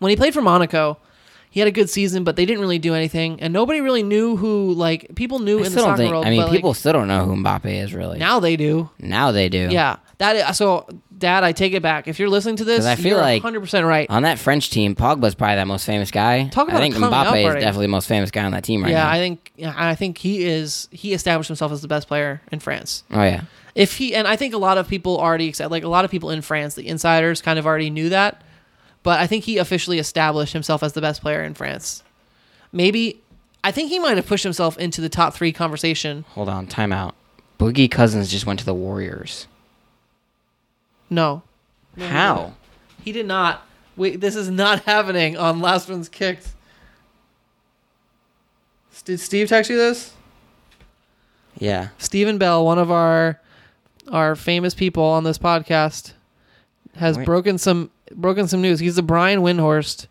[0.00, 0.98] when he played for Monaco.
[1.50, 4.36] He had a good season, but they didn't really do anything, and nobody really knew
[4.36, 4.72] who.
[4.72, 6.10] Like people knew I in the soccer think.
[6.12, 6.24] world.
[6.24, 8.18] I mean, but, like, people still don't know who Mbappe is really.
[8.18, 8.88] now they do.
[8.98, 9.68] Now they do.
[9.70, 10.86] Yeah, that is, so.
[11.20, 12.08] Dad, I take it back.
[12.08, 14.08] If you're listening to this, I feel you're like- 100 percent right.
[14.08, 16.48] On that French team, Pogba's probably that most famous guy.
[16.48, 18.64] Talk about I think a coming out is definitely the most famous guy on that
[18.64, 19.10] team right yeah, now.
[19.10, 20.88] I think yeah, I think he is.
[20.90, 23.04] He established himself as the best player in France.
[23.10, 23.42] oh yeah.
[23.74, 26.30] If he and I think a lot of people already like a lot of people
[26.30, 28.42] in France, the insiders kind of already knew that.
[29.02, 32.02] But I think he officially established himself as the best player in France.
[32.72, 33.20] Maybe
[33.64, 36.24] I think he might have pushed himself into the top three conversation.
[36.30, 37.12] Hold on, timeout.
[37.58, 39.46] Boogie Cousins just went to the Warriors.
[41.10, 41.42] No,
[41.98, 42.54] How?
[43.02, 43.66] he did not.
[43.96, 46.48] Wait, this is not happening on Last One's Kicked.
[49.04, 50.12] Did Steve text you this?
[51.58, 51.88] Yeah.
[51.98, 53.40] Stephen Bell, one of our
[54.10, 56.12] our famous people on this podcast,
[56.96, 57.24] has Wait.
[57.26, 58.80] broken some broken some news.
[58.80, 60.06] He's the Brian Windhorst.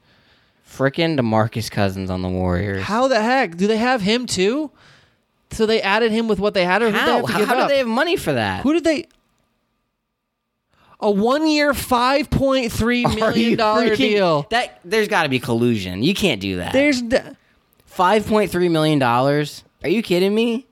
[0.67, 2.83] Frickin' DeMarcus Cousins on the Warriors.
[2.83, 4.71] How the heck do they have him too?
[5.51, 7.25] So they added him with what they had, or who did they How?
[7.25, 8.61] How, how do they have money for that?
[8.61, 9.07] Who did they?
[11.01, 14.47] A one-year, five point three million dollar freaking- deal.
[14.51, 16.03] That there's got to be collusion.
[16.03, 16.71] You can't do that.
[16.71, 17.35] There's the,
[17.85, 19.63] five point three million dollars.
[19.83, 20.67] Are you kidding me?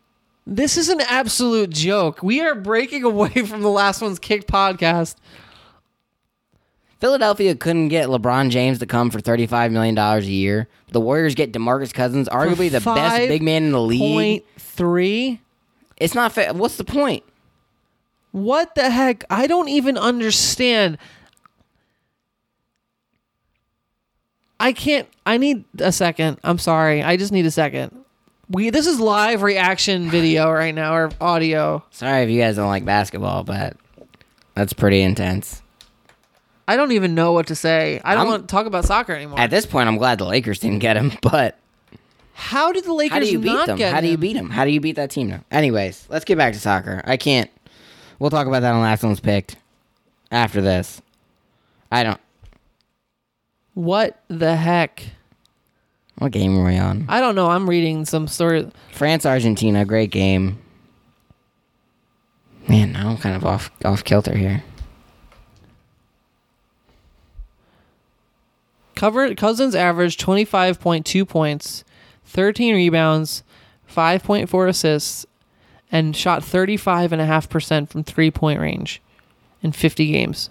[0.48, 2.24] this is an absolute joke.
[2.24, 5.16] We are breaking away from the last one's kicked podcast.
[7.00, 10.68] Philadelphia couldn't get LeBron James to come for thirty five million dollars a year.
[10.92, 14.00] The Warriors get Demarcus Cousins, arguably the best big man in the league.
[14.00, 15.42] Point three.
[15.98, 16.54] It's not fair.
[16.54, 17.24] What's the point?
[18.32, 19.24] What the heck?
[19.30, 20.98] I don't even understand.
[24.60, 25.08] I can't.
[25.26, 26.40] I need a second.
[26.44, 27.04] I'm sorry.
[27.04, 27.96] I just need a second.
[28.50, 31.84] We this is live reaction video right now or audio.
[31.92, 33.76] Sorry if you guys don't like basketball, but
[34.56, 35.62] that's pretty intense.
[36.68, 38.02] I don't even know what to say.
[38.04, 39.40] I don't I'm- want to talk about soccer anymore.
[39.40, 41.58] At this point, I'm glad the Lakers didn't get him, but
[42.34, 43.78] How did the Lakers how do you beat not them?
[43.78, 44.20] get How do you him?
[44.20, 44.50] beat them?
[44.50, 45.44] How do you beat that team now?
[45.52, 47.02] Anyways, let's get back to soccer.
[47.06, 47.50] I can't.
[48.20, 49.56] We'll talk about that on last one's picked
[50.32, 51.02] after this.
[51.92, 52.20] I don't.
[53.74, 55.04] What the heck?
[56.18, 57.06] What game were we on?
[57.08, 57.48] I don't know.
[57.50, 58.70] I'm reading some story.
[58.92, 60.58] France Argentina, great game.
[62.68, 64.64] Man, now I'm kind of off off kilter here.
[68.98, 71.84] Cover Cousins averaged 25.2 points,
[72.26, 73.44] 13 rebounds,
[73.88, 75.24] 5.4 assists,
[75.92, 79.00] and shot 35.5% from three point range
[79.62, 80.50] in 50 games.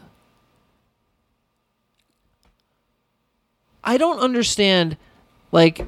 [3.83, 4.97] I don't understand.
[5.51, 5.85] Like,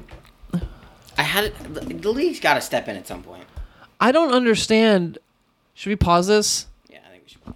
[1.17, 3.45] I had it, the, the league's got to step in at some point.
[4.01, 5.17] I don't understand.
[5.75, 6.67] Should we pause this?
[6.89, 7.41] Yeah, I think we should.
[7.45, 7.55] What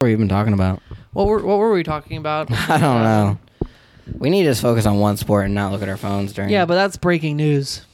[0.00, 0.80] are we even talking about?
[1.12, 2.50] What were, what were we talking about?
[2.70, 3.38] I don't know.
[4.18, 6.50] We need to just focus on one sport and not look at our phones during.
[6.50, 7.84] Yeah, but that's breaking news.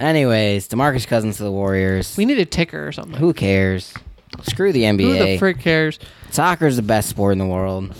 [0.00, 2.16] Anyways, Demarcus Cousins to the Warriors.
[2.16, 3.16] We need a ticker or something.
[3.16, 3.94] Who cares?
[4.42, 5.00] Screw the NBA.
[5.02, 5.98] Who the frick cares?
[6.30, 7.94] Soccer's the best sport in the world.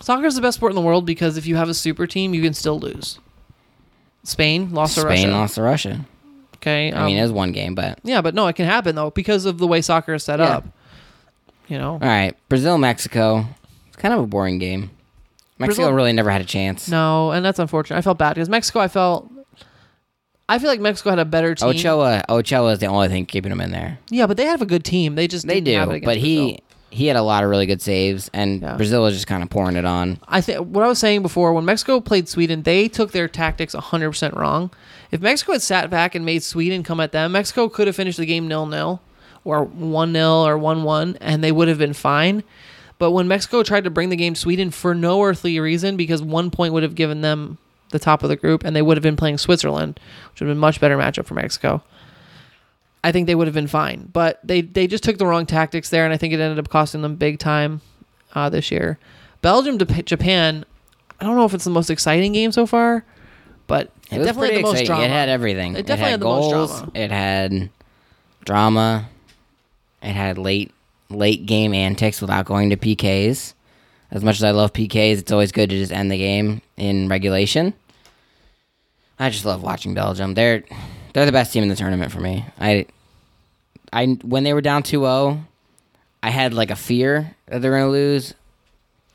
[0.00, 2.34] Soccer is the best sport in the world because if you have a super team,
[2.34, 3.18] you can still lose.
[4.24, 5.16] Spain lost to Russia.
[5.18, 6.04] Spain lost to Russia.
[6.56, 8.94] Okay, I mean, um, it was one game, but yeah, but no, it can happen
[8.94, 10.58] though because of the way soccer is set Yeah.
[10.58, 10.64] up.
[11.72, 12.34] You know, all right.
[12.50, 13.46] Brazil, Mexico.
[13.88, 14.90] It's kind of a boring game.
[15.58, 16.86] Mexico Brazil- really never had a chance.
[16.88, 17.96] no, and that's unfortunate.
[17.96, 18.80] I felt bad because Mexico.
[18.80, 19.30] I felt.
[20.48, 21.68] I feel like Mexico had a better team.
[21.70, 23.98] Ochoa, Ochoa is the only thing keeping him in there.
[24.10, 25.14] Yeah, but they have a good team.
[25.14, 26.58] They just They didn't have it do, against but he Brazil.
[26.90, 28.76] he had a lot of really good saves, and Yeah.
[28.76, 30.18] Brazil was just kind of pouring it on.
[30.28, 33.74] I think what I was saying before when Mexico played Sweden, they took their tactics
[33.74, 34.70] 100% wrong.
[35.10, 38.18] If Mexico had sat back and made Sweden come at them, Mexico could have finished
[38.18, 39.00] the game nil nil
[39.44, 42.42] or 1 0 or 1 1, and they would have been fine.
[42.98, 46.22] But when Mexico tried to bring the game to Sweden for no earthly reason, because
[46.22, 47.58] one point would have given them
[47.90, 49.98] the top of the group, and they would have been playing Switzerland,
[50.30, 51.82] which would have been a much better matchup for Mexico.
[53.04, 55.90] I think they would have been fine, but they they just took the wrong tactics
[55.90, 57.80] there, and I think it ended up costing them big time
[58.34, 58.98] uh, this year.
[59.40, 60.64] Belgium to Japan,
[61.20, 63.04] I don't know if it's the most exciting game so far,
[63.66, 65.02] but it, It was definitely had the most drama.
[65.02, 65.74] It had everything.
[65.74, 66.92] It definitely had, had the most drama.
[66.94, 67.70] It had
[68.44, 69.08] drama.
[70.02, 70.72] It had late
[71.08, 73.54] late game antics without going to PKs.
[74.10, 77.08] As much as I love PKs, it's always good to just end the game in
[77.08, 77.72] regulation.
[79.18, 80.34] I just love watching Belgium.
[80.34, 80.64] They're
[81.12, 82.44] they're the best team in the tournament for me.
[82.58, 82.86] I
[83.92, 85.40] I when they were down 2-0,
[86.22, 88.34] I had like a fear that they're going to lose,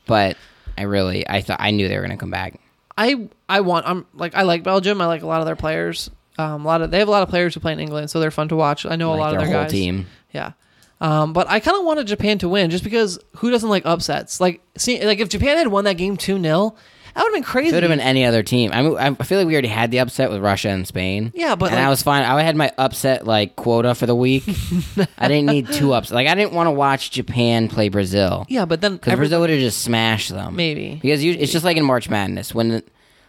[0.06, 0.36] but
[0.76, 2.60] I really I thought I knew they were going to come back.
[2.96, 5.00] I I want I'm like I like Belgium.
[5.00, 6.10] I like a lot of their players.
[6.38, 8.20] Um, a lot of they have a lot of players who play in England, so
[8.20, 8.86] they're fun to watch.
[8.86, 9.70] I know a Like lot of their guys.
[9.70, 10.06] team.
[10.32, 10.52] Yeah.
[11.00, 14.40] Um, but I kind of wanted Japan to win just because who doesn't like upsets?
[14.40, 16.74] Like, see, like if Japan had won that game 2 0,
[17.14, 17.70] that would have been crazy.
[17.70, 18.70] It would have been any other team.
[18.72, 21.32] I mean, I feel like we already had the upset with Russia and Spain.
[21.34, 22.22] Yeah, but, and like- I was fine.
[22.24, 24.44] I had my upset like quota for the week.
[25.18, 26.12] I didn't need two upsets.
[26.14, 29.50] Like I didn't want to watch Japan play Brazil Yeah, but then because Brazil would
[29.50, 30.56] have just smashed them.
[30.56, 30.98] Maybe.
[31.00, 32.82] because you, it's just like in March Madness when,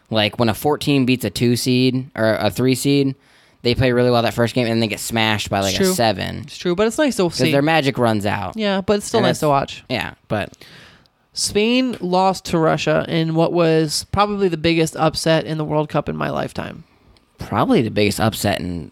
[0.09, 3.15] like when a fourteen beats a two seed or a three seed,
[3.61, 5.91] they play really well that first game and then they get smashed by like true.
[5.91, 7.51] a seven it's true, but it's nice to because see.
[7.51, 8.55] their magic runs out.
[8.55, 9.83] Yeah, but it's still And nice to watch.
[9.89, 10.57] Yeah, but
[11.33, 16.09] Spain lost to Russia in what was probably the biggest upset in the World Cup
[16.09, 16.83] in my lifetime.
[17.37, 18.91] probably the biggest upset in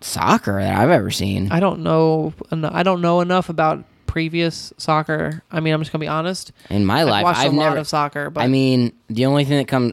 [0.00, 1.50] soccer that I've ever seen.
[1.50, 2.32] I don't know.
[2.52, 5.42] en- I don't know enough about previous soccer.
[5.50, 6.52] I mean, I'm just gonna be honest.
[6.70, 7.78] in my I've life, watched I've a lot never.
[7.78, 9.92] of soccer, but I mean, the only thing that come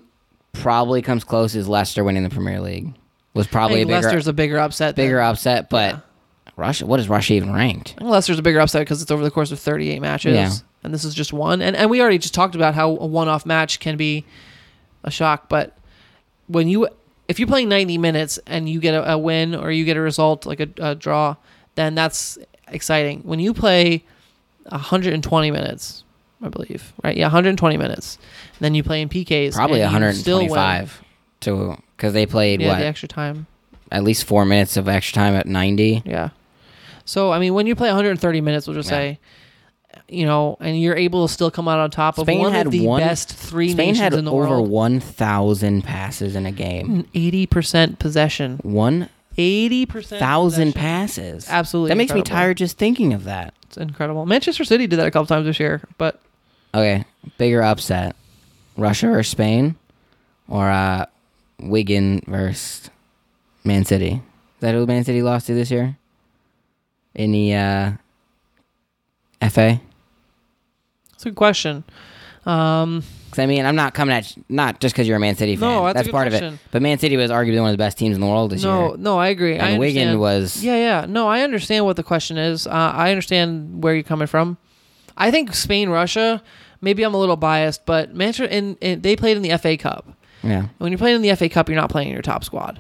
[0.52, 2.94] probably comes close is Leicester winning the Premier League.
[3.34, 4.96] Was probably a bigger Leicester's a bigger upset.
[4.96, 6.00] bigger than, upset, but Yeah.
[6.56, 6.86] Russia.
[6.86, 7.96] What is Russia even ranked?
[7.98, 10.52] I think Leicester's a bigger upset because it's over the course of 38 matches, Yeah.
[10.84, 11.62] and this is just one.
[11.62, 14.24] And and we already just talked about how a one-off match can be
[15.04, 15.76] a shock, but
[16.48, 16.88] when you
[17.28, 20.02] if you're playing 90 minutes and you get a, a win or you get a
[20.02, 21.36] result like a, a draw,
[21.76, 23.22] then that's exciting.
[23.22, 24.04] When you play
[24.70, 26.04] 120 minutes,
[26.42, 27.16] I believe, right?
[27.16, 28.18] Yeah, 120 minutes.
[28.58, 29.54] And then you play in PKs.
[29.54, 30.50] Probably and you still win.
[30.50, 31.02] 125
[31.42, 33.48] to because they played Yeah, what the extra time.
[33.90, 36.04] at least four minutes of extra time at 90.
[36.06, 36.30] Yeah.
[37.06, 38.98] So I mean, when you play 130 minutes, we'll just Yeah.
[38.98, 39.20] say,
[40.10, 42.66] you know, and you're able to still come out on top of Spain one had
[42.66, 44.70] of the one- best three Spain nations in the over world.
[44.70, 47.06] 1,000 passes in a game.
[47.16, 48.60] 80% possession.
[48.64, 50.74] 1,000 80% possession.
[50.74, 51.48] passes.
[51.50, 53.54] Absolutely That makes me tired just thinking of that.
[53.64, 54.26] It's incredible.
[54.26, 56.20] Manchester City did that a couple times this year, but
[56.76, 57.06] Okay,
[57.38, 58.16] bigger upset:
[58.76, 59.76] Russia or Spain,
[60.50, 61.06] or uh,
[61.70, 62.90] Wigan versus
[63.64, 64.14] Man City.
[64.14, 64.22] Is
[64.62, 65.98] that who Man City lost to this year?
[67.16, 67.92] In the uh,
[69.50, 69.80] FA.
[71.14, 71.84] it's a good question.
[72.46, 75.36] Um, 'Cause, I mean, I'm not coming at you, not just because you're a Man
[75.36, 75.68] City fan.
[75.70, 76.60] No, that's a good part of it.
[76.72, 78.90] But Man City was arguably one of the best teams in the world this no,
[78.90, 78.98] year.
[78.98, 79.58] no, I agree.
[79.58, 81.06] I And Wigan was Yeah, yeah.
[81.08, 82.68] No, I understand what the question is.
[82.68, 84.58] Uh, I understand where you're coming from.
[85.18, 86.44] I think Spain, Russia.
[86.82, 90.06] Maybe I'm a little biased, but Manchester and, and they played in the FA Cup.
[90.44, 90.68] Yeah.
[90.78, 92.80] When you're playing in the FA Cup, you're not playing in your top squad.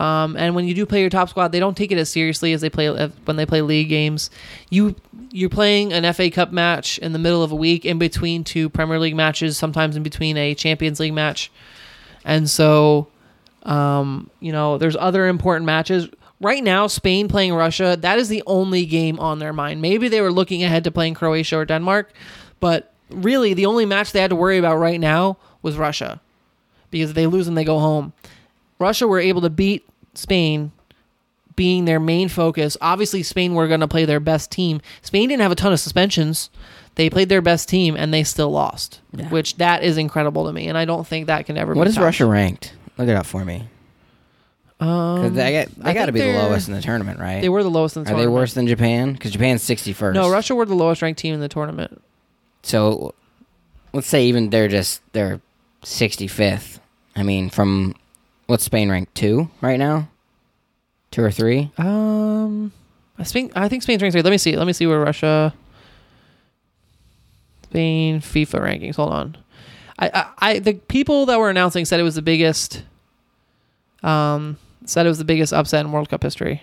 [0.00, 2.52] Um, and when you do play your top squad, they don't take it as seriously
[2.52, 4.30] as they play uh, when they play league games.
[4.70, 4.94] You
[5.30, 8.68] you're playing an FA Cup match in the middle of a week, in between two
[8.70, 11.50] Premier League matches, sometimes in between a Champions League match,
[12.24, 13.08] and so
[13.64, 16.08] um, you know there's other important matches.
[16.40, 19.80] Right now, Spain playing Russia, that is the only game on their mind.
[19.80, 22.12] Maybe they were looking ahead to playing Croatia or Denmark,
[22.58, 26.20] but really the only match they had to worry about right now was Russia
[26.92, 28.12] because if they lose and they go home.
[28.78, 29.84] Russia were able to beat
[30.14, 30.70] Spain,
[31.56, 32.76] being their main focus.
[32.80, 34.80] Obviously, Spain were going to play their best team.
[35.02, 36.50] Spain didn't have a ton of suspensions.
[36.94, 39.28] They played their best team and they still lost, Yeah.
[39.30, 40.68] which that is incredible to me.
[40.68, 41.74] And I don't think that can ever.
[41.74, 42.04] What is topped.
[42.04, 42.74] Russia ranked?
[42.98, 43.68] Look it up for me.
[44.78, 47.40] Um, they got, I they got to be the lowest in the tournament, right?
[47.40, 49.12] They were the lowest in the Are they worse than Japan?
[49.12, 50.14] Because Japan's 61st.
[50.14, 52.02] No, Russia were the lowest ranked team in the tournament.
[52.64, 53.14] So
[53.92, 55.40] let's say even they're just they're
[55.84, 56.80] 65th.
[57.14, 57.94] I mean, from
[58.46, 60.08] what's Spain ranked two right now?
[61.10, 61.70] Two or three?
[61.76, 62.72] Um,
[63.18, 64.22] I think I think Spain's ranked three.
[64.22, 64.56] Let me see.
[64.56, 65.54] Let me see where Russia.
[67.64, 68.96] Spain FIFA rankings.
[68.96, 69.36] Hold on.
[69.98, 72.82] I, I, I the people that were announcing said it was the biggest.
[74.02, 76.62] Um, said it was the biggest upset in World Cup history.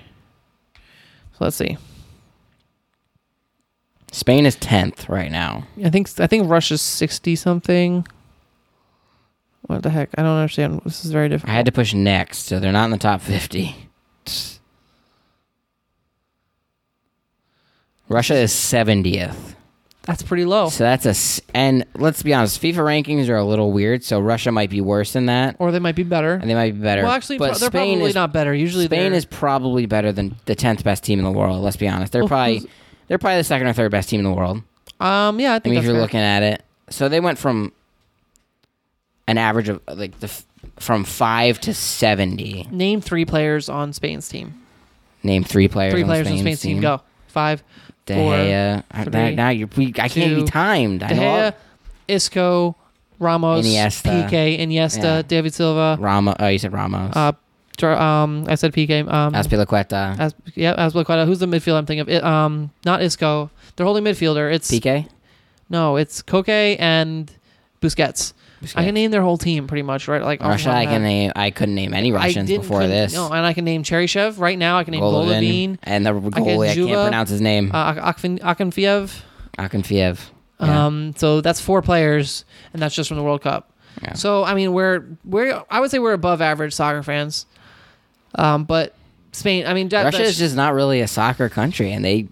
[1.33, 1.77] So let's see.
[4.11, 5.65] Spain is 10th right now.
[5.83, 8.05] I think I think Russia's sixty something.
[9.67, 10.09] What the heck?
[10.17, 10.81] I don't understand.
[10.85, 11.51] This is very difficult.
[11.51, 13.75] I had to push next, so they're not in the top 50.
[18.07, 19.55] Russia is 70th.
[20.03, 20.69] That's pretty low.
[20.69, 24.19] So that's a s- and let's be honest, FIFA rankings are a little weird, so
[24.19, 26.33] Russia might be worse than that Or they might be better.
[26.33, 27.03] and they might be better.
[27.03, 28.51] Well, actually, but pro- they're Spain probably is not better.
[28.53, 31.87] Usually, Spain is probably better than the 10th best team in the world, let's be
[31.87, 32.11] honest.
[32.11, 32.67] They're Well, probably
[33.07, 34.63] they're probably the second or third best team in the world.
[34.99, 36.01] Um, yeah, I I think mean, if you're fair.
[36.01, 37.71] looking at it, so they went from
[39.29, 40.45] an average of like the f-
[40.77, 42.67] from five to seventy.
[42.71, 44.53] Name three players on Spain's team.
[45.23, 45.93] Name three players.
[45.93, 46.81] Three on players on Spain's Spain's team.
[46.81, 47.01] Go.
[47.27, 47.63] Five.
[48.05, 48.83] De Gea.
[48.91, 51.03] I- three, now, you're, we, I can't be timed.
[51.03, 51.53] I De Gea,
[52.07, 52.75] Isco,
[53.19, 54.27] Ramos, Iniesta.
[54.29, 55.21] Piqué, Iniesta, Yeah.
[55.21, 55.97] David Silva.
[55.99, 56.35] Ramos.
[56.39, 57.15] Oh, you said Ramos.
[57.15, 57.33] Uh,
[57.85, 59.07] um, I said Piqué.
[59.11, 60.19] Um, Azpilicueta.
[60.19, 61.25] As, yeah, Azpilicueta.
[61.25, 62.09] Who's the midfield I'm thinking of?
[62.09, 63.49] It, um, not Isco.
[63.75, 64.51] They're holding midfielder.
[64.53, 65.07] It's Piqué.
[65.69, 67.31] no, it's Koke and
[67.81, 68.33] Busquets.
[68.75, 70.21] I can name their whole team pretty much, right?
[70.21, 70.63] Like off the Russia.
[70.65, 71.07] top of I my can head.
[71.07, 71.31] name.
[71.35, 73.13] I couldn't name any I Russians didn't- before couldn't- this.
[73.13, 74.77] No, and I can name Cheryshev right now.
[74.77, 76.63] I can name Golovin, Golovin, and the goalie.
[76.63, 77.71] I can't Juba, pronounce his name.
[77.73, 79.21] uh, Akfin- Akinfeev.
[79.57, 80.19] Akinfeev.
[80.61, 80.85] Yeah.
[80.87, 82.43] Um, so that's four players,
[82.73, 83.71] and that's just from the World Cup.
[84.03, 84.13] Yeah.
[84.13, 87.45] So I mean, we're we're I would say we're above average soccer fans.
[88.35, 88.93] Um, but
[89.31, 92.27] Spain, I mean, that, Russia that's is just not really a soccer country, and they.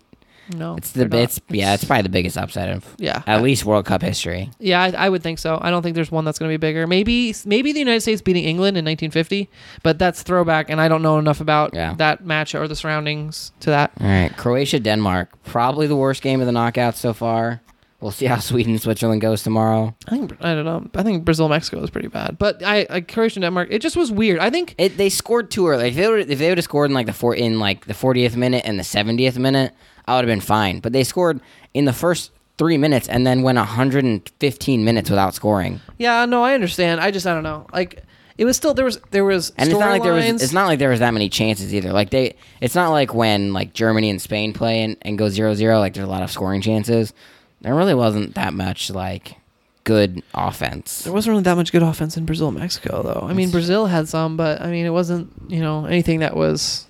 [0.56, 0.76] No.
[0.78, 1.08] It's the.
[1.18, 1.74] It's yeah.
[1.74, 4.50] It's probably the biggest upset of yeah, at least World Cup history.
[4.60, 4.82] yeah.
[4.82, 5.58] I, I would think so.
[5.62, 6.88] I don't think there's one that's going to be bigger.
[6.88, 9.50] Maybe maybe the United States beating England in 1950,
[9.84, 11.94] but that's throwback, and I don't know enough about Yeah.
[11.98, 13.92] that match or the surroundings to that.
[14.00, 17.62] All right, Croatia, Denmark, probably the worst game of the knockouts so far.
[18.00, 19.96] We'll see how Sweden, Switzerland goes tomorrow.
[20.08, 20.86] I think I don't know.
[20.96, 23.70] I think Brazil Mexico was pretty bad, but I, I Croatia Denmark.
[23.72, 24.40] It just was weird.
[24.40, 25.88] I think It, they scored too early.
[25.90, 27.94] If they would, if they would have scored in like the four in like the
[27.96, 29.74] 40th minute and the 70th minute,
[30.08, 30.80] I would have been fine.
[30.80, 31.42] But they scored
[31.74, 35.80] in the first three minutes and then went 115 minutes without scoring.
[35.98, 37.02] yeah, no, I understand.
[37.02, 37.68] I just I don't know.
[37.74, 38.04] Like
[38.38, 40.24] it was still there was there was And it's not like there was.
[40.24, 40.44] storylines.
[40.44, 41.92] It's not like there was that many chances either.
[41.92, 45.80] Like they, it's not like when like Germany and Spain play and, and go 0-0,
[45.80, 47.14] Like there's a lot of scoring chances.
[47.62, 49.36] There really wasn't that much like
[49.84, 51.04] good offense.
[51.04, 53.26] There wasn't really that much good offense in Brazil, Mexico, though.
[53.28, 56.87] I mean, Brazil had some, but I mean, it wasn't you know anything that was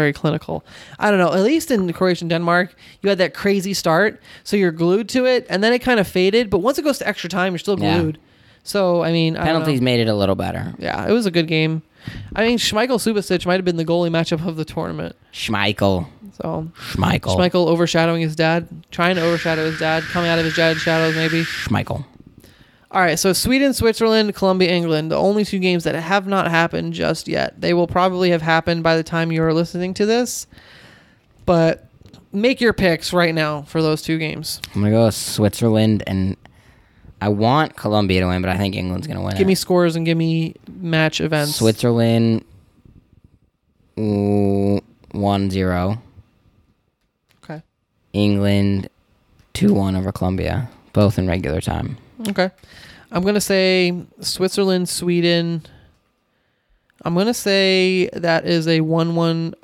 [0.00, 0.64] very clinical.
[0.98, 1.32] I don't know.
[1.38, 5.26] At least in Croatia and Denmark, you had that crazy start, so you're glued to
[5.26, 6.48] it, and then it kind of faded.
[6.50, 7.98] But once it goes to extra time, you're still Yeah.
[8.00, 8.18] glued.
[8.62, 9.52] So I mean, I don't know.
[9.60, 10.74] Penalties made it a little better.
[10.78, 11.82] Yeah, it was a good game.
[12.34, 15.14] I mean, Schmeichel Subasic might have been the goalie matchup of the tournament.
[15.34, 16.06] Schmeichel.
[16.40, 17.36] So Schmeichel.
[17.36, 21.14] Schmeichel overshadowing his dad, trying to overshadow his dad, coming out of his dad's shadows,
[21.14, 21.42] maybe.
[21.44, 22.04] Schmeichel.
[22.92, 26.92] All right, so Sweden, Switzerland, Colombia, England, the only two games that have not happened
[26.92, 27.60] just yet.
[27.60, 30.48] They will probably have happened by the time you are listening to this.
[31.46, 31.86] But
[32.32, 34.60] make your picks right now for those two games.
[34.74, 36.36] I'm gonna go with Switzerland, and
[37.20, 39.36] I want Colombia to win, but I think England's gonna win.
[39.36, 41.54] Give me scores and give me match events.
[41.56, 42.44] Switzerland.
[43.98, 44.80] ooh,
[45.12, 45.98] 1-0.
[47.44, 47.62] Okay.
[48.12, 48.88] England
[49.54, 51.98] 2-1 over Colombia, both in regular time.
[52.28, 52.50] Okay.
[53.12, 55.62] I'm going to say Switzerland, Sweden.
[57.02, 59.54] I'm going to say that is a 1-1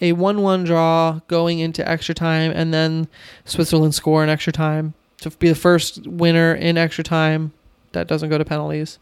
[0.00, 3.06] a 1-1 draw going into extra time and then
[3.44, 7.52] Switzerland score in extra time to be the first winner in extra time
[7.92, 8.98] that doesn't go to penalties.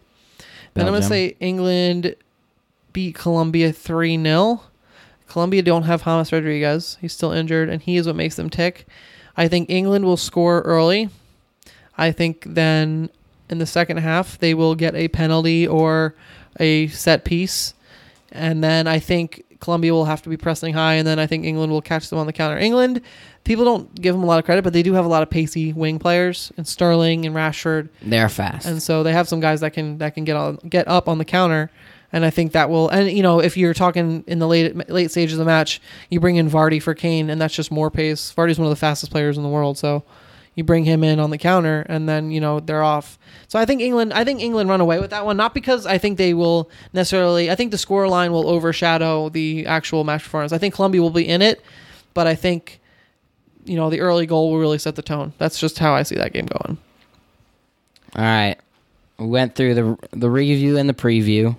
[0.75, 2.17] Then I'm going to say England
[2.93, 4.61] beat Colombia 3-0.
[5.27, 6.99] Colombia don't have James Rodriguez.
[7.01, 8.87] He's still injured and he is what makes them tick.
[9.39, 11.09] I think England will score early.
[12.01, 13.11] I think then
[13.49, 16.15] in the second half they will get a penalty or
[16.59, 17.75] a set piece,
[18.33, 21.45] and then I think Colombia will have to be pressing high, and then I think
[21.45, 22.57] England will catch them on the counter.
[22.59, 23.03] England,
[23.45, 25.29] people don't give them a lot of credit, but they do have a lot of
[25.31, 28.67] pacey wing players, and Sterling and Rashford, They're fast.
[28.67, 31.19] and so they have some guys that can that can get on get up on
[31.19, 31.71] the counter.
[32.13, 35.11] And I think that will, and you know, if you're talking in the late late
[35.13, 38.35] stages of the match, you bring in Vardy for Kane, and that's just more pace.
[38.37, 40.03] Vardy's one of the fastest players in the world, so
[40.55, 43.19] you bring him in on the counter, and then you know they're off.
[43.49, 45.99] So I think England, I think England run away with that one, not because I
[45.99, 47.51] think they will necessarily.
[47.51, 50.53] I think the score line will overshadow the actual match performance.
[50.53, 51.63] I think Colombia will be in it,
[52.15, 52.81] but I think
[53.65, 55.33] you know the early goal will really set the tone.
[55.39, 56.79] That's just how I see that game going.
[58.17, 58.57] All right.
[59.19, 61.57] We went through the the review and the preview.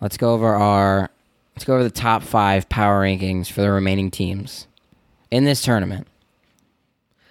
[0.00, 1.10] Let's go over our
[1.54, 4.66] let's go over the top 5 power rankings for the remaining teams
[5.30, 6.06] in this tournament.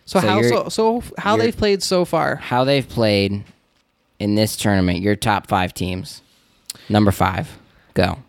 [0.06, 2.36] So, So how so so how they've played so far?
[2.36, 3.43] How they've played
[4.20, 6.22] in this tournament, your top 5 teams.
[6.88, 7.58] Number 5.
[7.95, 8.20] Go.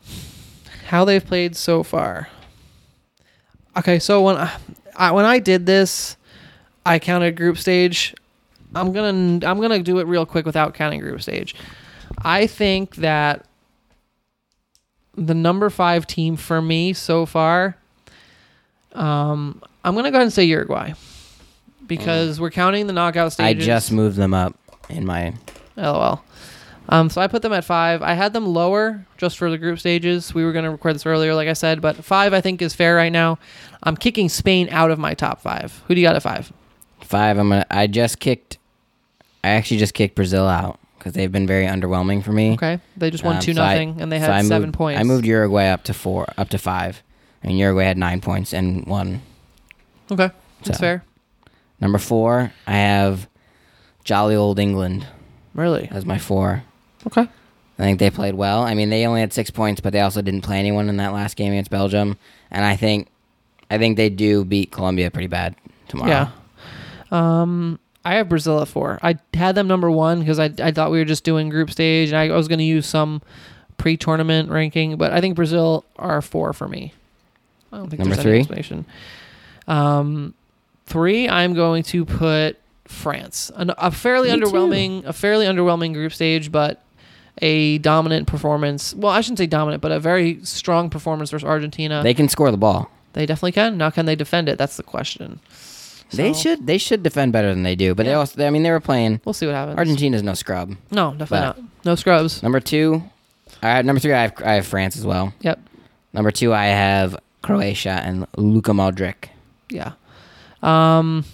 [0.86, 2.28] How they've played so far.
[3.76, 4.56] Okay, so when I,
[4.96, 6.16] I when I did this,
[6.86, 8.14] I counted group stage.
[8.74, 11.54] I'm gonna I'm gonna do it real quick without counting group stage.
[12.22, 13.44] I think that
[15.14, 17.76] the number five team for me so far.
[18.92, 20.94] Um, I'm gonna go ahead and say Uruguay
[21.86, 23.46] because we're counting the knockout stages.
[23.46, 23.66] I stages.
[23.66, 24.54] just moved them up
[24.88, 25.34] in my
[25.76, 26.22] LOL.
[26.88, 28.00] Um, so I put them at five.
[28.02, 30.32] I had them lower just for the group stages.
[30.32, 32.74] We were going to record this earlier, like I said, but five I think is
[32.74, 33.38] fair right now.
[33.82, 35.82] I'm kicking Spain out of my top five.
[35.88, 36.52] Who do you got at five?
[37.00, 37.38] 5.
[37.38, 38.58] I'm to I just kicked
[39.44, 42.52] I actually just kicked Brazil out cuz they've been very underwhelming for me.
[42.54, 44.68] Okay, they just won Um, two so I- nothing, and they so had I seven
[44.68, 45.00] moved- points.
[45.00, 47.02] I moved Uruguay up to four, up to five,
[47.42, 49.22] and Uruguay had nine points and one.
[50.10, 50.30] Okay,
[50.64, 50.80] that's So.
[50.80, 51.04] fair.
[51.80, 53.28] Number four, I have
[54.04, 55.06] jolly old England
[55.54, 55.88] Really?
[55.90, 56.62] as my four.
[57.06, 57.22] Okay.
[57.78, 58.62] I think they played well.
[58.62, 61.12] I mean, they only had six points, but they also didn't play anyone in that
[61.12, 62.16] last game against Belgium,
[62.50, 63.08] and I think,
[63.70, 65.54] I think they do beat Colombia pretty bad
[65.88, 66.10] tomorrow.
[66.10, 66.30] Yeah.
[67.10, 68.98] Um, I have Brazil at four.
[69.02, 72.08] I had them number one because I, I thought we were just doing group stage,
[72.10, 73.20] and I, I was going to use some
[73.76, 76.94] pre-tournament ranking, but I think Brazil are four for me.
[77.72, 78.30] I don't think Number there's three?
[78.32, 78.86] any explanation.
[79.68, 80.32] Um,
[80.86, 83.50] three, I'm going to put France.
[83.56, 84.46] An, a fairly Me too.
[84.46, 86.82] underwhelming, a fairly underwhelming group stage, but
[87.42, 88.94] a dominant performance.
[88.94, 92.02] Well, I shouldn't say dominant, but a very strong performance versus Argentina.
[92.02, 92.90] They can score the ball.
[93.12, 93.76] They definitely can.
[93.78, 94.58] Now, can they defend it?
[94.58, 95.40] That's the question.
[96.12, 96.66] They should.
[96.66, 97.94] They should defend better than they do.
[97.94, 98.18] But they Yeah.
[98.18, 98.46] also.
[98.46, 99.20] I mean, they were playing.
[99.24, 99.76] We'll see what happens.
[99.78, 100.76] Argentina's no scrub.
[100.90, 101.58] No, definitely not.
[101.84, 102.42] No scrubs.
[102.42, 103.02] Number two,
[103.62, 104.12] I have, number three.
[104.12, 105.34] I have, I have France as well.
[105.40, 105.58] Yep.
[106.12, 109.30] Number two, I have Croatia and Luka Modric.
[109.68, 109.92] Yeah.
[110.66, 111.24] Um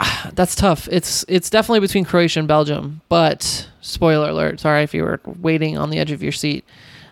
[0.34, 0.88] that's tough.
[0.90, 4.60] It's it's definitely between Croatia and Belgium, but spoiler alert.
[4.60, 6.64] Sorry if you were waiting on the edge of your seat.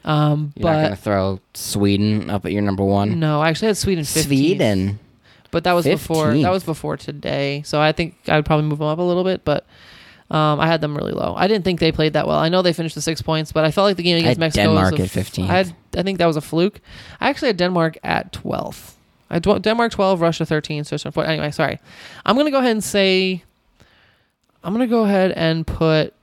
[0.05, 3.19] Um You're not gonna throw Sweden up at your number one.
[3.19, 4.99] no, I actually had Sweden 15th, Sweden.
[5.51, 7.63] but that was before that was before today.
[7.65, 9.67] So I think I would probably move them up a little bit, but
[10.31, 11.35] um, I had them really low.
[11.37, 12.39] I didn't think they played that well.
[12.39, 14.67] I know they finished the six points, but I felt like the game against Mexico
[14.67, 15.49] Denmark was a at 15th.
[15.49, 16.81] I had, I think that was a fluke.
[17.19, 18.93] I actually had Denmark at 12th.
[19.31, 21.25] I had Denmark 12, Russia 13, Switzerland 4.
[21.27, 21.79] Anyway, sorry.
[22.25, 23.43] I'm going to go ahead and say
[24.63, 26.15] I'm gonna go ahead and put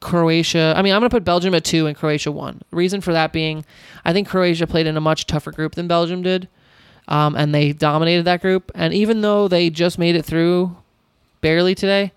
[0.00, 0.74] Croatia.
[0.76, 2.62] I mean, I'm gonna put Belgium at two and Croatia one.
[2.70, 3.64] Reason for that being,
[4.04, 6.48] I think Croatia played in a much tougher group than Belgium did,
[7.08, 8.72] um, and they dominated that group.
[8.74, 10.76] And even though they just made it through,
[11.40, 12.12] barely today,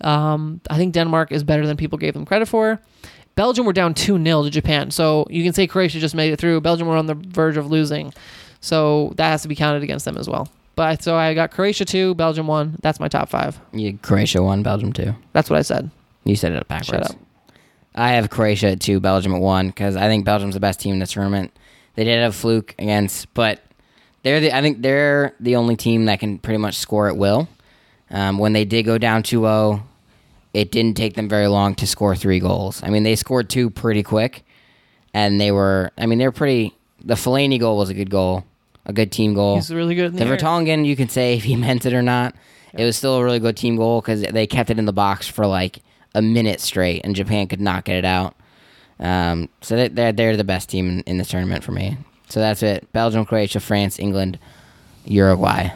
[0.00, 2.80] um, I think Denmark is better than people gave them credit for.
[3.34, 4.92] Belgium were down 2 0 to Japan.
[4.92, 6.60] So you can say Croatia just made it through.
[6.60, 8.14] Belgium were on the verge of losing.
[8.64, 10.48] So that has to be counted against them as well.
[10.74, 12.78] But so I got Croatia 2, Belgium 1.
[12.80, 13.60] That's my top five.
[13.74, 15.14] You Croatia one, Belgium two.
[15.34, 15.90] That's what I said.
[16.24, 17.06] You said it backwards.
[17.06, 17.20] Shut up.
[17.94, 20.94] I have Croatia at two, Belgium at one, because I think Belgium's the best team
[20.94, 21.52] in the tournament.
[21.94, 23.60] They did have a fluke against, but
[24.22, 27.48] they're the I think they're the only team that can pretty much score at will.
[28.10, 29.82] Um, when they did go down 2-0,
[30.54, 32.82] it didn't take them very long to score three goals.
[32.82, 34.42] I mean, they scored two pretty quick,
[35.12, 36.74] and they were I mean they were pretty.
[37.04, 38.44] The Fellaini goal was a good goal,
[38.86, 39.56] a good team goal.
[39.56, 40.36] He's really good in The the air.
[40.36, 42.34] Vertonghen, you can say if he meant it or not.
[42.76, 45.28] It was still a really good team goal because they kept it in the box
[45.28, 45.78] for like
[46.14, 48.34] a minute straight, and Japan could not get it out.
[49.00, 51.96] Um, so they- they're they're the best team in, in this tournament for me.
[52.28, 54.38] So that's it: Belgium, Croatia, France, England,
[55.04, 55.70] Uruguay.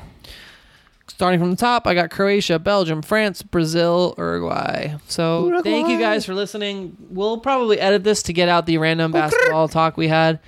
[1.06, 4.94] Starting from the top, I got Croatia, Belgium, France, Brazil, Uruguay.
[5.08, 6.96] So thank you guys for listening.
[7.10, 10.38] We'll probably edit this to get out the random basketball talk we had.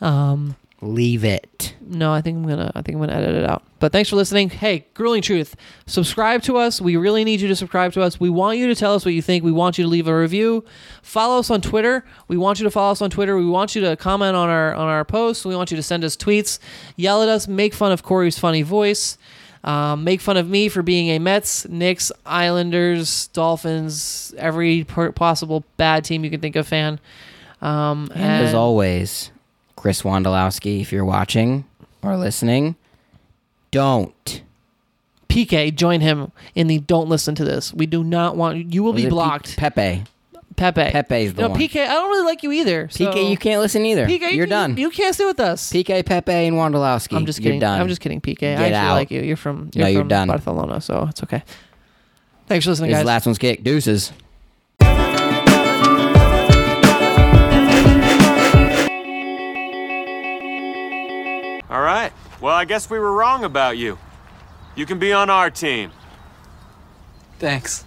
[0.00, 1.74] Um, Leave it.
[1.80, 2.70] no, I think I'm gonna.
[2.74, 3.62] I think I'm gonna edit it out.
[3.78, 4.50] But thanks for listening.
[4.50, 5.56] Hey, grueling truth.
[5.86, 6.80] Subscribe to us.
[6.82, 8.20] We really need you to subscribe to us.
[8.20, 9.42] We want you to tell us what you think.
[9.42, 10.64] We want you to leave a review.
[11.02, 12.04] Follow us on Twitter.
[12.28, 13.36] We want you to follow us on Twitter.
[13.38, 15.46] We want you to comment on our on our posts.
[15.46, 16.58] We want you to send us tweets.
[16.96, 17.48] Yell at us.
[17.48, 19.16] Make fun of Corey's funny voice.
[19.64, 25.64] Um, make fun of me for being a Mets, Knicks, Islanders, Dolphins, every per- possible
[25.76, 27.00] bad team you can think of fan.
[27.62, 29.30] Um, And as always,
[29.86, 31.64] Chris Wondolowski, if you're watching
[32.02, 32.74] or listening,
[33.70, 34.42] don't.
[35.28, 37.72] Piqué, join him in the don't listen to this.
[37.72, 39.56] We do not want you will Was be it Pe- blocked.
[39.56, 40.02] Pepe.
[40.56, 40.90] Pepe.
[40.90, 41.60] Pepe's the no, one.
[41.60, 42.88] Piqué, I don't really like you either.
[42.90, 44.08] so- Piqué, you can't listen either.
[44.08, 44.76] Piqué, you're you, done.
[44.76, 45.70] You can't stay with us.
[45.72, 47.16] Piqué, Pepe, and Wondolowski.
[47.16, 47.60] I'm just You're kidding.
[47.60, 47.80] done.
[47.80, 48.56] I'm just kidding, Piqué.
[48.56, 48.94] I Get actually out.
[48.94, 49.22] like you.
[49.22, 50.26] You're from you're No, you're done.
[50.26, 51.44] Barcelona, so it's okay.
[52.48, 53.06] Thanks for listening, This guys.
[53.06, 53.62] last one's kick.
[53.62, 54.10] Deuces.
[61.70, 62.12] All right.
[62.40, 63.98] Well, I guess we were wrong about you.
[64.74, 65.90] You can be on our team.
[67.38, 67.85] Thanks.